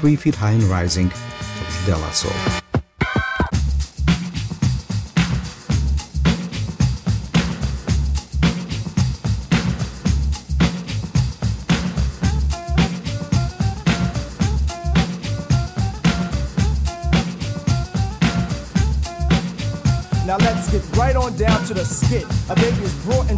Three 0.00 0.16
Feet 0.16 0.36
High 0.36 0.56
and 0.56 0.80
Rising, 0.80 1.10
De 1.84 1.90
La 1.90 2.12
Soul. 2.12 2.59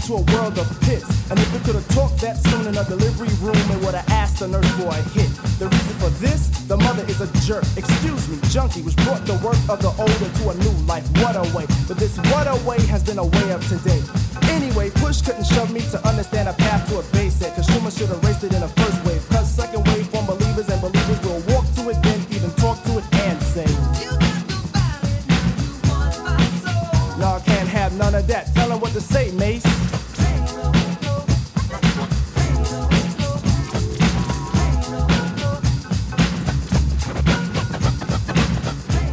Into 0.02 0.14
a 0.14 0.34
world 0.34 0.58
of 0.58 0.66
pits. 0.82 1.06
And 1.30 1.38
if 1.38 1.54
it 1.54 1.62
could 1.64 1.74
have 1.74 1.88
talked 1.94 2.20
that 2.20 2.36
soon 2.36 2.66
in 2.66 2.76
a 2.76 2.84
delivery 2.84 3.30
room, 3.38 3.56
it 3.70 3.78
would 3.84 3.94
have 3.94 4.08
asked 4.10 4.40
the 4.40 4.48
nurse 4.48 4.68
for 4.74 4.88
a 4.90 5.02
hit. 5.14 5.30
The 5.58 5.68
reason 5.68 5.94
for 6.02 6.10
this, 6.18 6.48
the 6.66 6.76
mother 6.76 7.04
is 7.06 7.20
a 7.20 7.28
jerk. 7.46 7.64
Excuse 7.76 8.28
me, 8.28 8.38
junkie, 8.50 8.82
which 8.82 8.96
brought 9.06 9.24
the 9.26 9.38
work 9.44 9.58
of 9.70 9.78
the 9.78 9.94
old 9.94 10.18
into 10.22 10.50
a 10.50 10.54
new 10.58 10.74
life. 10.86 11.06
What 11.22 11.36
a 11.38 11.46
way. 11.56 11.66
But 11.86 11.98
this 11.98 12.18
what 12.34 12.46
a 12.50 12.58
way 12.66 12.80
has 12.86 13.04
been 13.04 13.18
a 13.18 13.24
way 13.26 13.52
up 13.52 13.62
to 13.70 13.76
date. 13.86 14.04
Anyway, 14.50 14.90
push 14.90 15.22
couldn't 15.22 15.46
shove 15.46 15.72
me 15.72 15.80
to 15.94 15.98
understand 16.06 16.48
a 16.48 16.52
path 16.54 16.88
to 16.90 16.98
a 16.98 17.02
base. 17.14 17.38
Cause 17.54 17.66
Schumer 17.68 17.92
should 17.94 18.10
raced 18.24 18.44
it 18.44 18.54
in 18.54 18.61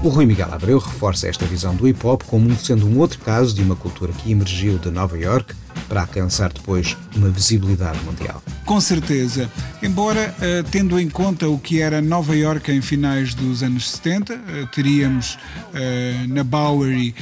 O 0.02 0.08
Rui 0.08 0.26
Miguel 0.26 0.54
Abreu 0.54 0.80
reforça 0.80 1.28
esta 1.28 1.46
visão 1.46 1.76
do 1.76 1.86
hip 1.86 2.08
hop 2.08 2.24
como 2.24 2.56
sendo 2.56 2.88
um 2.88 3.00
outro 3.00 3.20
caso 3.20 3.54
de 3.54 3.62
uma 3.62 3.76
cultura 3.76 4.14
que 4.14 4.32
emergiu 4.32 4.78
de 4.78 4.90
Nova 4.90 5.18
York 5.18 5.54
para 5.90 6.02
alcançar 6.02 6.54
depois 6.54 6.96
uma 7.18 7.28
visibilidade 7.30 8.00
mundial. 8.06 8.42
Com 8.70 8.80
certeza. 8.80 9.52
Embora, 9.82 10.32
uh, 10.38 10.64
tendo 10.70 11.00
em 11.00 11.10
conta 11.10 11.50
o 11.50 11.58
que 11.58 11.82
era 11.82 12.04
Nova 12.04 12.36
York 12.36 12.72
em 12.72 12.84
finais 12.84 13.34
dos 13.34 13.64
anos 13.64 13.90
70, 13.90 14.32
uh, 14.32 14.38
eh, 14.38 14.68
teríamos 14.72 15.40
uh, 15.74 16.28
na 16.28 16.44
Bowery, 16.44 17.16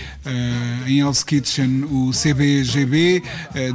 em 0.86 1.00
Hell's 1.00 1.24
Kitchen, 1.24 1.86
o 1.86 2.12
CBGB, 2.12 3.24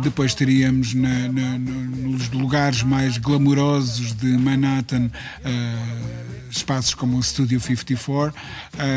depois 0.03 0.35
teríamos 0.35 0.93
na, 0.93 1.29
na, 1.29 1.59
nos 1.59 2.29
lugares 2.29 2.83
mais 2.83 3.17
glamourosos 3.17 4.13
de 4.13 4.27
Manhattan 4.37 5.11
espaços 6.53 6.95
como 6.95 7.17
o 7.17 7.23
Studio 7.23 7.59
54 7.59 8.35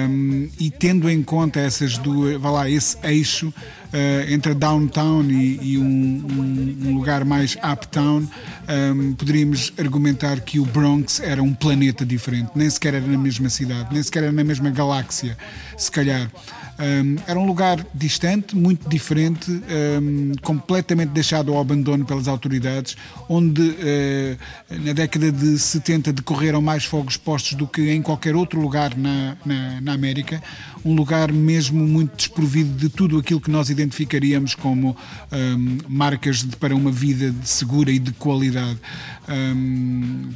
um, 0.10 0.50
e 0.60 0.70
tendo 0.70 1.10
em 1.10 1.24
conta 1.24 1.60
essas 1.60 1.98
duas, 1.98 2.40
vá 2.40 2.52
lá, 2.52 2.70
esse 2.70 2.98
eixo 3.04 3.48
uh, 3.48 4.32
entre 4.32 4.54
downtown 4.54 5.24
e, 5.24 5.60
e 5.62 5.78
um, 5.78 6.84
um, 6.84 6.96
lugar 6.96 7.24
mais 7.24 7.56
uptown, 7.64 8.28
um, 8.70 9.14
poderíamos 9.14 9.74
argumentar 9.78 10.40
que 10.42 10.60
o 10.60 10.66
Bronx 10.66 11.20
era 11.20 11.42
um 11.42 11.54
planeta 11.54 12.06
diferente, 12.06 12.52
nem 12.56 12.70
sequer 12.70 12.96
era 12.96 13.08
na 13.08 13.18
mesma 13.18 13.50
cidade, 13.50 13.94
nem 13.94 14.02
sequer 14.02 14.24
era 14.24 14.32
na 14.32 14.44
mesma 14.44 14.70
galáxia, 14.70 15.38
se 15.78 15.92
calhar. 15.92 16.30
Um, 16.78 17.16
era 17.26 17.40
um 17.40 17.46
lugar 17.46 17.86
distante, 17.94 18.56
muito 18.56 18.90
diferente, 18.90 19.50
um, 19.50 20.34
completamente 20.42 21.10
deixado 21.10 21.54
ao 21.54 21.60
abandono 21.60 22.06
pelas 22.06 22.28
autoridades, 22.28 22.98
onde 23.30 23.62
uh, 23.62 24.38
na 24.84 24.92
década 24.92 25.32
de 25.32 25.58
70 25.58 26.12
decorreram 26.12 26.62
mais 26.62 26.84
fogos 26.84 27.16
postos 27.16 27.54
do 27.54 27.66
que 27.66 27.90
em 27.90 28.02
qualquer 28.02 28.36
outro 28.36 28.60
lugar 28.60 28.96
na, 28.98 29.38
na, 29.46 29.82
na 29.82 29.94
América. 29.94 30.42
Um 30.84 30.94
lugar 30.94 31.32
mesmo 31.32 31.88
muito 31.88 32.16
desprovido 32.16 32.78
de 32.78 32.90
tudo 32.90 33.18
aquilo 33.18 33.40
que 33.40 33.50
nós 33.50 33.70
identificaríamos 33.70 34.54
como 34.54 34.96
um, 35.32 35.78
marcas 35.88 36.44
de, 36.44 36.56
para 36.58 36.76
uma 36.76 36.92
vida 36.92 37.34
segura 37.44 37.90
e 37.92 38.00
de 38.00 38.12
qualidade. 38.12 38.80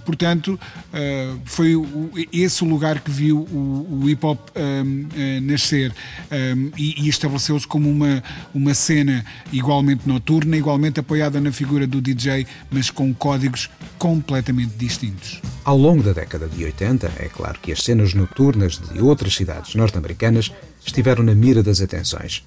Portanto, 0.05 0.59
uh, 0.93 1.39
foi 1.45 1.75
o, 1.75 2.11
esse 2.31 2.63
o 2.63 2.67
lugar 2.67 3.01
que 3.01 3.11
viu 3.11 3.39
o, 3.39 4.01
o 4.03 4.09
hip 4.09 4.25
hop 4.25 4.39
uh, 4.49 5.41
nascer 5.41 5.93
um, 6.31 6.71
e, 6.77 7.05
e 7.05 7.09
estabeleceu-se 7.09 7.67
como 7.67 7.89
uma, 7.89 8.23
uma 8.53 8.73
cena 8.73 9.25
igualmente 9.51 10.07
noturna, 10.07 10.57
igualmente 10.57 10.99
apoiada 10.99 11.39
na 11.39 11.51
figura 11.51 11.85
do 11.85 12.01
DJ, 12.01 12.45
mas 12.71 12.89
com 12.89 13.13
códigos 13.13 13.69
completamente 13.97 14.73
distintos. 14.75 15.41
Ao 15.63 15.77
longo 15.77 16.01
da 16.01 16.13
década 16.13 16.47
de 16.47 16.63
80, 16.63 17.11
é 17.17 17.29
claro 17.29 17.59
que 17.61 17.71
as 17.71 17.83
cenas 17.83 18.13
noturnas 18.13 18.77
de 18.77 19.01
outras 19.01 19.35
cidades 19.35 19.75
norte-americanas 19.75 20.51
estiveram 20.85 21.23
na 21.23 21.35
mira 21.35 21.61
das 21.61 21.81
atenções. 21.81 22.43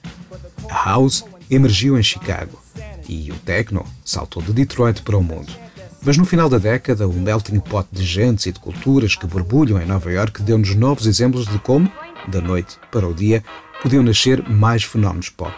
A 0.68 0.90
house 0.90 1.24
emergiu 1.50 1.98
em 1.98 2.02
Chicago 2.02 2.60
e 3.08 3.30
o 3.30 3.34
techno 3.36 3.84
saltou 4.04 4.42
de 4.42 4.52
Detroit 4.52 5.02
para 5.02 5.16
o 5.16 5.22
mundo. 5.22 5.61
Mas 6.04 6.16
no 6.16 6.24
final 6.24 6.48
da 6.48 6.58
década, 6.58 7.06
o 7.06 7.12
melting 7.12 7.60
pot 7.60 7.86
de 7.92 8.04
gentes 8.04 8.46
e 8.46 8.52
de 8.52 8.58
culturas 8.58 9.14
que 9.14 9.26
borbulham 9.26 9.80
em 9.80 9.86
Nova 9.86 10.10
York 10.10 10.42
deu-nos 10.42 10.74
novos 10.74 11.06
exemplos 11.06 11.46
de 11.46 11.58
como, 11.60 11.90
da 12.26 12.40
noite 12.40 12.76
para 12.90 13.06
o 13.06 13.14
dia, 13.14 13.44
podiam 13.80 14.02
nascer 14.02 14.42
mais 14.48 14.82
fenómenos 14.82 15.28
pop. 15.28 15.54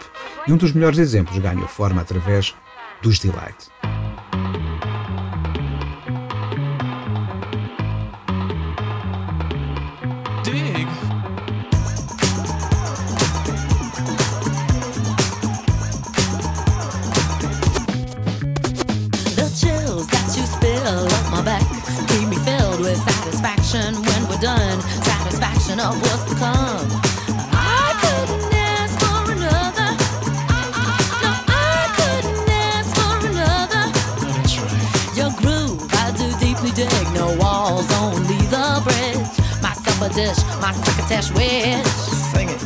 E 0.47 0.53
um 0.53 0.57
dos 0.57 0.71
melhores 0.71 0.99
exemplos 0.99 1.37
ganhou 1.39 1.67
forma 1.67 2.01
através 2.01 2.53
dos 3.01 3.17
Delight. 3.17 3.55
Groove, 25.91 26.93
I 27.53 27.93
couldn't 31.97 32.47
dance 32.49 32.93
for 32.95 33.27
another 33.27 33.91
Young 35.15 35.35
group, 35.35 35.81
I 35.93 36.11
do 36.17 36.31
deeply 36.39 36.71
dig. 36.71 36.89
No 37.13 37.35
walls, 37.37 37.85
only 38.01 38.37
the 38.47 38.81
bridge. 38.83 39.27
My 39.61 39.73
supper 39.73 40.09
dish, 40.13 40.37
my 40.61 40.71
succotash 40.73 41.31
wish. 41.31 41.85
Sing 42.33 42.49
it, 42.49 42.61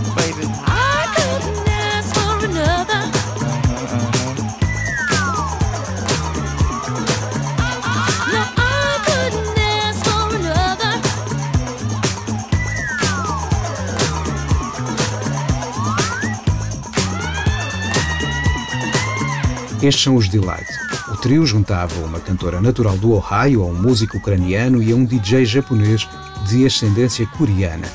Estes 19.81 20.03
são 20.03 20.17
os 20.17 20.27
Delight, 20.27 20.67
o 21.07 21.15
trio 21.15 21.45
juntava 21.45 21.95
uma 22.05 22.19
cantora 22.19 22.59
natural 22.59 22.97
do 22.97 23.13
Ohio, 23.13 23.63
a 23.63 23.65
um 23.65 23.73
músico 23.73 24.17
ucraniano 24.17 24.83
e 24.83 24.91
a 24.91 24.95
um 24.95 25.05
DJ 25.05 25.45
japonês 25.45 26.05
de 26.49 26.65
ascendência 26.65 27.25
coreana. 27.25 27.87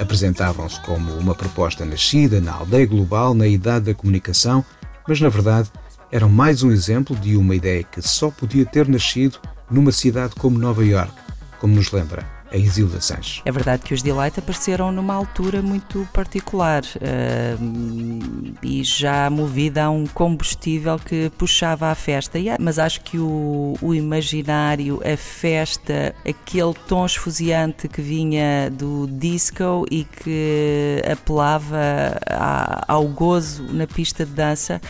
Apresentavam-se 0.00 0.80
como 0.82 1.12
uma 1.18 1.34
proposta 1.34 1.84
nascida 1.84 2.40
na 2.40 2.52
aldeia 2.52 2.86
global 2.86 3.34
na 3.34 3.48
idade 3.48 3.86
da 3.86 3.94
comunicação, 3.94 4.64
mas 5.06 5.20
na 5.20 5.28
verdade 5.28 5.68
eram 6.12 6.28
mais 6.28 6.62
um 6.62 6.70
exemplo 6.70 7.16
de 7.16 7.36
uma 7.36 7.56
ideia 7.56 7.82
que 7.82 8.00
só 8.00 8.30
podia 8.30 8.64
ter 8.64 8.86
nascido 8.86 9.38
numa 9.68 9.90
cidade 9.90 10.34
como 10.36 10.58
Nova 10.58 10.84
York, 10.84 11.12
como 11.58 11.74
nos 11.74 11.90
lembra 11.90 12.41
a 12.52 12.56
Isilda 12.56 13.00
Sanches. 13.00 13.40
É 13.44 13.50
verdade 13.50 13.82
que 13.82 13.94
os 13.94 14.02
Delight 14.02 14.38
apareceram 14.38 14.92
numa 14.92 15.14
altura 15.14 15.62
muito 15.62 16.06
particular 16.12 16.82
uh, 16.84 18.54
e 18.62 18.84
já 18.84 19.30
movida 19.30 19.84
a 19.84 19.90
um 19.90 20.06
combustível 20.06 20.98
que 20.98 21.30
puxava 21.38 21.88
a 21.88 21.94
festa. 21.94 22.38
Mas 22.60 22.78
acho 22.78 23.00
que 23.00 23.18
o, 23.18 23.74
o 23.80 23.94
imaginário, 23.94 25.00
a 25.04 25.16
festa, 25.16 26.14
aquele 26.28 26.74
tom 26.86 27.06
esfuziante 27.06 27.88
que 27.88 28.02
vinha 28.02 28.70
do 28.70 29.06
disco 29.06 29.86
e 29.90 30.04
que 30.04 31.02
apelava 31.10 32.18
a, 32.26 32.84
ao 32.86 33.06
gozo 33.08 33.64
na 33.72 33.86
pista 33.86 34.26
de 34.26 34.32
dança 34.32 34.80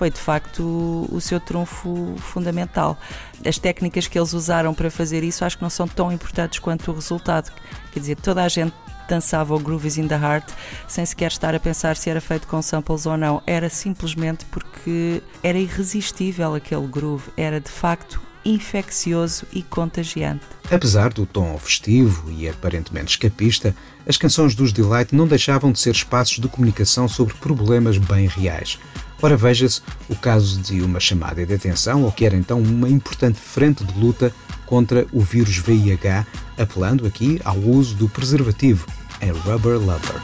foi 0.00 0.10
de 0.10 0.18
facto 0.18 1.06
o 1.12 1.20
seu 1.20 1.38
trunfo 1.38 2.14
fundamental. 2.16 2.98
As 3.44 3.58
técnicas 3.58 4.06
que 4.06 4.18
eles 4.18 4.32
usaram 4.32 4.72
para 4.72 4.90
fazer 4.90 5.22
isso 5.22 5.44
acho 5.44 5.58
que 5.58 5.62
não 5.62 5.68
são 5.68 5.86
tão 5.86 6.10
importantes 6.10 6.58
quanto 6.58 6.90
o 6.90 6.94
resultado. 6.94 7.52
Quer 7.92 8.00
dizer, 8.00 8.16
toda 8.16 8.42
a 8.42 8.48
gente 8.48 8.72
dançava 9.06 9.54
o 9.54 9.58
Grooves 9.58 9.98
in 9.98 10.08
the 10.08 10.14
Heart 10.14 10.48
sem 10.88 11.04
sequer 11.04 11.30
estar 11.30 11.54
a 11.54 11.60
pensar 11.60 11.98
se 11.98 12.08
era 12.08 12.18
feito 12.18 12.46
com 12.46 12.62
samples 12.62 13.04
ou 13.04 13.18
não. 13.18 13.42
Era 13.46 13.68
simplesmente 13.68 14.46
porque 14.46 15.22
era 15.42 15.58
irresistível 15.58 16.54
aquele 16.54 16.86
groove. 16.86 17.30
Era 17.36 17.60
de 17.60 17.70
facto 17.70 18.22
infeccioso 18.42 19.44
e 19.52 19.62
contagiante. 19.62 20.46
Apesar 20.70 21.12
do 21.12 21.26
tom 21.26 21.58
festivo 21.58 22.32
e 22.32 22.48
aparentemente 22.48 23.10
escapista, 23.10 23.76
as 24.08 24.16
canções 24.16 24.54
dos 24.54 24.72
Delight 24.72 25.14
não 25.14 25.26
deixavam 25.26 25.70
de 25.70 25.78
ser 25.78 25.90
espaços 25.90 26.38
de 26.38 26.48
comunicação 26.48 27.06
sobre 27.06 27.34
problemas 27.34 27.98
bem 27.98 28.26
reais. 28.26 28.78
Ora, 29.22 29.36
veja-se 29.36 29.82
o 30.08 30.16
caso 30.16 30.62
de 30.62 30.80
uma 30.80 30.98
chamada 30.98 31.44
de 31.44 31.52
atenção 31.52 32.04
ao 32.04 32.12
que 32.12 32.24
era 32.24 32.34
então 32.34 32.58
uma 32.58 32.88
importante 32.88 33.38
frente 33.38 33.84
de 33.84 33.98
luta 34.00 34.32
contra 34.64 35.06
o 35.12 35.20
vírus 35.20 35.58
VIH, 35.58 36.26
apelando 36.56 37.06
aqui 37.06 37.38
ao 37.44 37.58
uso 37.58 37.94
do 37.96 38.08
preservativo 38.08 38.86
em 39.20 39.30
Rubber 39.30 39.78
Lover. 39.78 40.22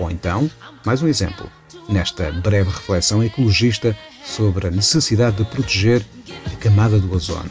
Ou 0.00 0.10
então, 0.10 0.50
mais 0.84 1.02
um 1.02 1.08
exemplo, 1.08 1.46
nesta 1.88 2.32
breve 2.32 2.70
reflexão 2.70 3.22
ecologista 3.22 3.94
sobre 4.24 4.66
a 4.66 4.70
necessidade 4.70 5.36
de 5.36 5.44
proteger 5.44 6.02
a 6.46 6.56
camada 6.56 6.98
do 6.98 7.14
ozono. 7.14 7.50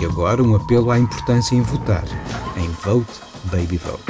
E 0.00 0.04
agora 0.06 0.42
um 0.42 0.56
apelo 0.56 0.90
à 0.90 0.98
importância 0.98 1.54
em 1.54 1.60
votar, 1.60 2.04
em 2.56 2.68
Vote 2.70 3.20
Baby 3.52 3.76
Vote. 3.76 4.09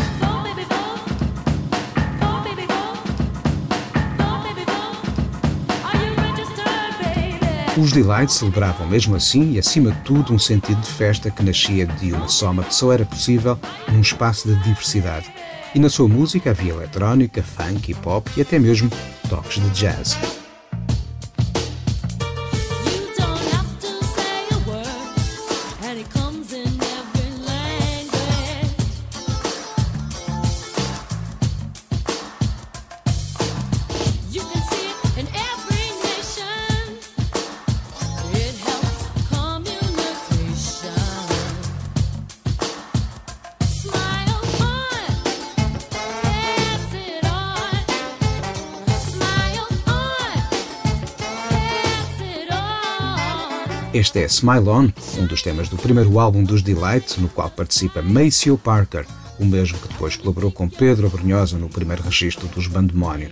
Os 7.80 7.92
Delights 7.92 8.34
celebravam 8.34 8.86
mesmo 8.86 9.16
assim 9.16 9.52
e, 9.52 9.58
acima 9.58 9.90
de 9.90 9.98
tudo, 10.02 10.34
um 10.34 10.38
sentido 10.38 10.82
de 10.82 10.90
festa 10.90 11.30
que 11.30 11.42
nascia 11.42 11.86
de 11.86 12.12
uma 12.12 12.28
soma 12.28 12.62
que 12.62 12.74
só 12.74 12.92
era 12.92 13.06
possível 13.06 13.58
num 13.88 14.02
espaço 14.02 14.46
de 14.48 14.62
diversidade. 14.62 15.32
E 15.74 15.78
na 15.78 15.88
sua 15.88 16.06
música 16.06 16.50
havia 16.50 16.74
eletrónica, 16.74 17.42
funk, 17.42 17.94
pop 17.94 18.30
e 18.36 18.42
até 18.42 18.58
mesmo 18.58 18.90
toques 19.30 19.62
de 19.62 19.70
jazz. 19.70 20.18
Este 54.10 54.18
é 54.18 54.26
Smile 54.26 54.68
On, 54.68 54.88
um 55.20 55.26
dos 55.26 55.40
temas 55.40 55.68
do 55.68 55.76
primeiro 55.76 56.18
álbum 56.18 56.42
dos 56.42 56.62
Delight, 56.62 57.20
no 57.20 57.28
qual 57.28 57.48
participa 57.48 58.02
Maceo 58.02 58.58
Parker, 58.58 59.06
o 59.38 59.44
mesmo 59.44 59.78
que 59.78 59.86
depois 59.86 60.16
colaborou 60.16 60.50
com 60.50 60.68
Pedro 60.68 61.06
Abrunhosa 61.06 61.56
no 61.56 61.68
primeiro 61.68 62.02
registro 62.02 62.48
dos 62.48 62.66
Bandemónio. 62.66 63.30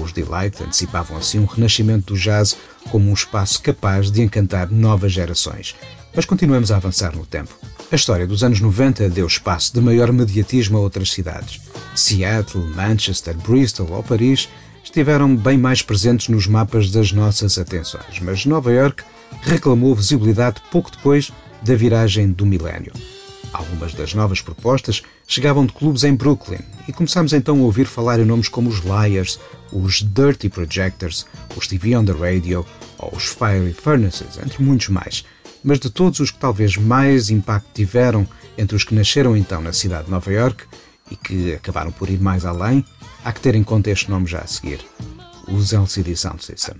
Os 0.00 0.12
Delight 0.12 0.62
antecipavam 0.62 1.16
assim 1.16 1.40
um 1.40 1.46
renascimento 1.46 2.14
do 2.14 2.16
jazz 2.16 2.56
como 2.92 3.10
um 3.10 3.12
espaço 3.12 3.60
capaz 3.60 4.08
de 4.08 4.22
encantar 4.22 4.70
novas 4.70 5.10
gerações. 5.10 5.74
Mas 6.14 6.26
continuamos 6.26 6.70
a 6.70 6.76
avançar 6.76 7.16
no 7.16 7.26
tempo. 7.26 7.52
A 7.90 7.96
história 7.96 8.24
dos 8.24 8.44
anos 8.44 8.60
90 8.60 9.08
deu 9.10 9.26
espaço 9.26 9.74
de 9.74 9.80
maior 9.80 10.12
mediatismo 10.12 10.78
a 10.78 10.80
outras 10.80 11.10
cidades. 11.10 11.60
Seattle, 11.96 12.68
Manchester, 12.76 13.36
Bristol 13.36 13.90
ou 13.90 14.04
Paris 14.04 14.48
estiveram 14.84 15.34
bem 15.34 15.58
mais 15.58 15.82
presentes 15.82 16.28
nos 16.28 16.46
mapas 16.46 16.88
das 16.88 17.10
nossas 17.10 17.58
atenções, 17.58 18.20
mas 18.20 18.46
Nova 18.46 18.70
York 18.70 19.02
reclamou 19.42 19.94
visibilidade 19.94 20.62
pouco 20.70 20.90
depois 20.90 21.32
da 21.62 21.74
viragem 21.74 22.30
do 22.32 22.46
milénio. 22.46 22.92
Algumas 23.52 23.94
das 23.94 24.14
novas 24.14 24.40
propostas 24.40 25.02
chegavam 25.26 25.66
de 25.66 25.72
clubes 25.72 26.04
em 26.04 26.14
Brooklyn 26.14 26.60
e 26.86 26.92
começámos 26.92 27.32
então 27.32 27.58
a 27.58 27.62
ouvir 27.62 27.86
falar 27.86 28.20
em 28.20 28.24
nomes 28.24 28.48
como 28.48 28.70
os 28.70 28.80
Liars, 28.80 29.40
os 29.72 30.02
Dirty 30.02 30.48
Projectors, 30.48 31.26
os 31.56 31.66
TV 31.66 31.96
on 31.96 32.04
the 32.04 32.12
Radio 32.12 32.64
ou 32.98 33.12
os 33.16 33.24
Fiery 33.24 33.72
Furnaces, 33.72 34.38
entre 34.38 34.62
muitos 34.62 34.88
mais. 34.88 35.24
Mas 35.64 35.80
de 35.80 35.90
todos 35.90 36.20
os 36.20 36.30
que 36.30 36.38
talvez 36.38 36.76
mais 36.76 37.28
impacto 37.28 37.68
tiveram 37.74 38.26
entre 38.56 38.76
os 38.76 38.84
que 38.84 38.94
nasceram 38.94 39.36
então 39.36 39.60
na 39.60 39.72
cidade 39.72 40.04
de 40.04 40.10
Nova 40.10 40.32
York 40.32 40.64
e 41.10 41.16
que 41.16 41.54
acabaram 41.54 41.90
por 41.90 42.08
ir 42.08 42.20
mais 42.20 42.44
além, 42.44 42.84
há 43.24 43.32
que 43.32 43.40
ter 43.40 43.54
em 43.54 43.64
conta 43.64 43.90
este 43.90 44.10
nome 44.10 44.26
já 44.26 44.38
a 44.38 44.46
seguir: 44.46 44.80
os 45.48 45.72
LCD 45.72 46.14
Sound 46.16 46.44
System. 46.44 46.76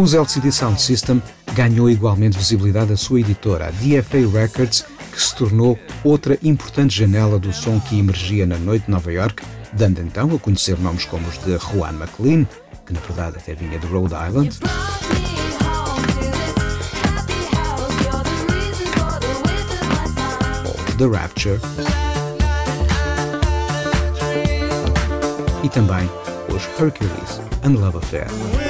Os 0.00 0.14
LCD 0.14 0.50
Sound 0.50 0.80
System 0.80 1.22
ganhou 1.52 1.90
igualmente 1.90 2.38
visibilidade 2.38 2.90
a 2.90 2.96
sua 2.96 3.20
editora, 3.20 3.66
a 3.66 3.70
DFA 3.70 4.26
Records, 4.32 4.86
que 5.12 5.20
se 5.20 5.34
tornou 5.36 5.78
outra 6.02 6.38
importante 6.42 6.96
janela 6.96 7.38
do 7.38 7.52
som 7.52 7.78
que 7.78 7.98
emergia 7.98 8.46
na 8.46 8.56
noite 8.56 8.86
de 8.86 8.90
Nova 8.90 9.12
York 9.12 9.42
dando 9.72 10.00
então 10.00 10.34
a 10.34 10.38
conhecer 10.38 10.78
nomes 10.78 11.04
como 11.04 11.26
os 11.28 11.38
de 11.38 11.56
Juan 11.58 11.92
McLean, 11.92 12.46
que 12.86 12.92
na 12.92 13.00
verdade 13.00 13.36
até 13.36 13.54
vinha 13.54 13.78
de 13.78 13.86
Rhode 13.86 14.14
Island, 14.14 14.58
ou 20.64 20.96
The 20.96 21.18
Rapture, 21.18 21.60
e 25.62 25.68
também 25.68 26.08
os 26.48 26.62
Hercules 26.80 27.40
and 27.62 27.78
Love 27.78 27.98
Affair. 27.98 28.69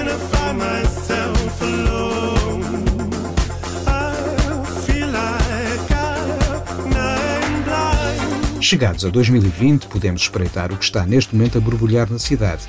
Chegados 8.70 9.04
a 9.04 9.08
2020, 9.08 9.88
podemos 9.88 10.22
espreitar 10.22 10.70
o 10.70 10.76
que 10.76 10.84
está 10.84 11.04
neste 11.04 11.34
momento 11.34 11.58
a 11.58 11.60
borbulhar 11.60 12.08
na 12.08 12.20
cidade 12.20 12.62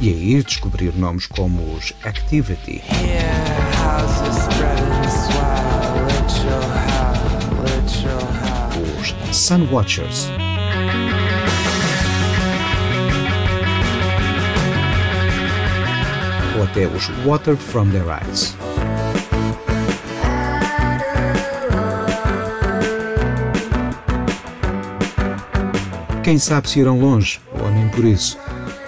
e 0.00 0.08
aí 0.08 0.42
descobrir 0.42 0.94
nomes 0.96 1.26
como 1.26 1.74
os 1.74 1.92
Activity, 2.02 2.82
os 9.30 9.36
Sun 9.36 9.68
Watchers, 9.70 10.28
ou 16.56 16.62
até 16.62 16.86
os 16.86 17.08
Water 17.24 17.56
from 17.56 17.88
Their 17.90 18.06
Eyes. 18.06 18.56
Quem 26.22 26.38
sabe 26.38 26.70
se 26.70 26.80
irão 26.80 26.98
longe, 26.98 27.38
ou 27.52 27.70
nem 27.70 27.88
por 27.90 28.04
isso. 28.04 28.38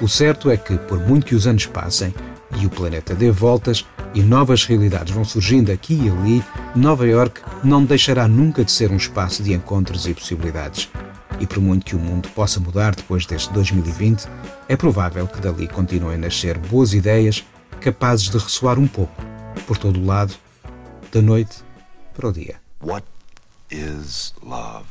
O 0.00 0.08
certo 0.08 0.50
é 0.50 0.56
que, 0.56 0.78
por 0.78 0.98
muito 0.98 1.26
que 1.26 1.34
os 1.34 1.46
anos 1.46 1.66
passem 1.66 2.14
e 2.58 2.64
o 2.64 2.70
planeta 2.70 3.14
dê 3.14 3.30
voltas 3.30 3.84
e 4.14 4.22
novas 4.22 4.64
realidades 4.64 5.12
vão 5.12 5.24
surgindo 5.24 5.70
aqui 5.70 5.94
e 5.94 6.08
ali, 6.08 6.42
Nova 6.74 7.06
York 7.06 7.42
não 7.62 7.84
deixará 7.84 8.26
nunca 8.26 8.64
de 8.64 8.72
ser 8.72 8.90
um 8.90 8.96
espaço 8.96 9.42
de 9.42 9.52
encontros 9.52 10.06
e 10.06 10.14
possibilidades. 10.14 10.88
E 11.38 11.46
por 11.46 11.60
muito 11.60 11.84
que 11.84 11.94
o 11.94 11.98
mundo 11.98 12.28
possa 12.30 12.58
mudar 12.58 12.94
depois 12.94 13.26
deste 13.26 13.52
2020, 13.52 14.26
é 14.66 14.76
provável 14.76 15.26
que 15.26 15.40
dali 15.40 15.68
continuem 15.68 16.14
a 16.14 16.18
nascer 16.18 16.56
boas 16.56 16.94
ideias 16.94 17.44
capazes 17.86 18.28
de 18.28 18.36
ressoar 18.36 18.80
um 18.80 18.88
pouco 18.88 19.14
por 19.64 19.78
todo 19.78 20.00
o 20.00 20.04
lado, 20.04 20.34
da 21.12 21.22
noite 21.22 21.62
para 22.14 22.26
o 22.26 22.32
dia. 22.32 22.60
What 22.82 23.06
is 23.70 24.34
love? 24.42 24.86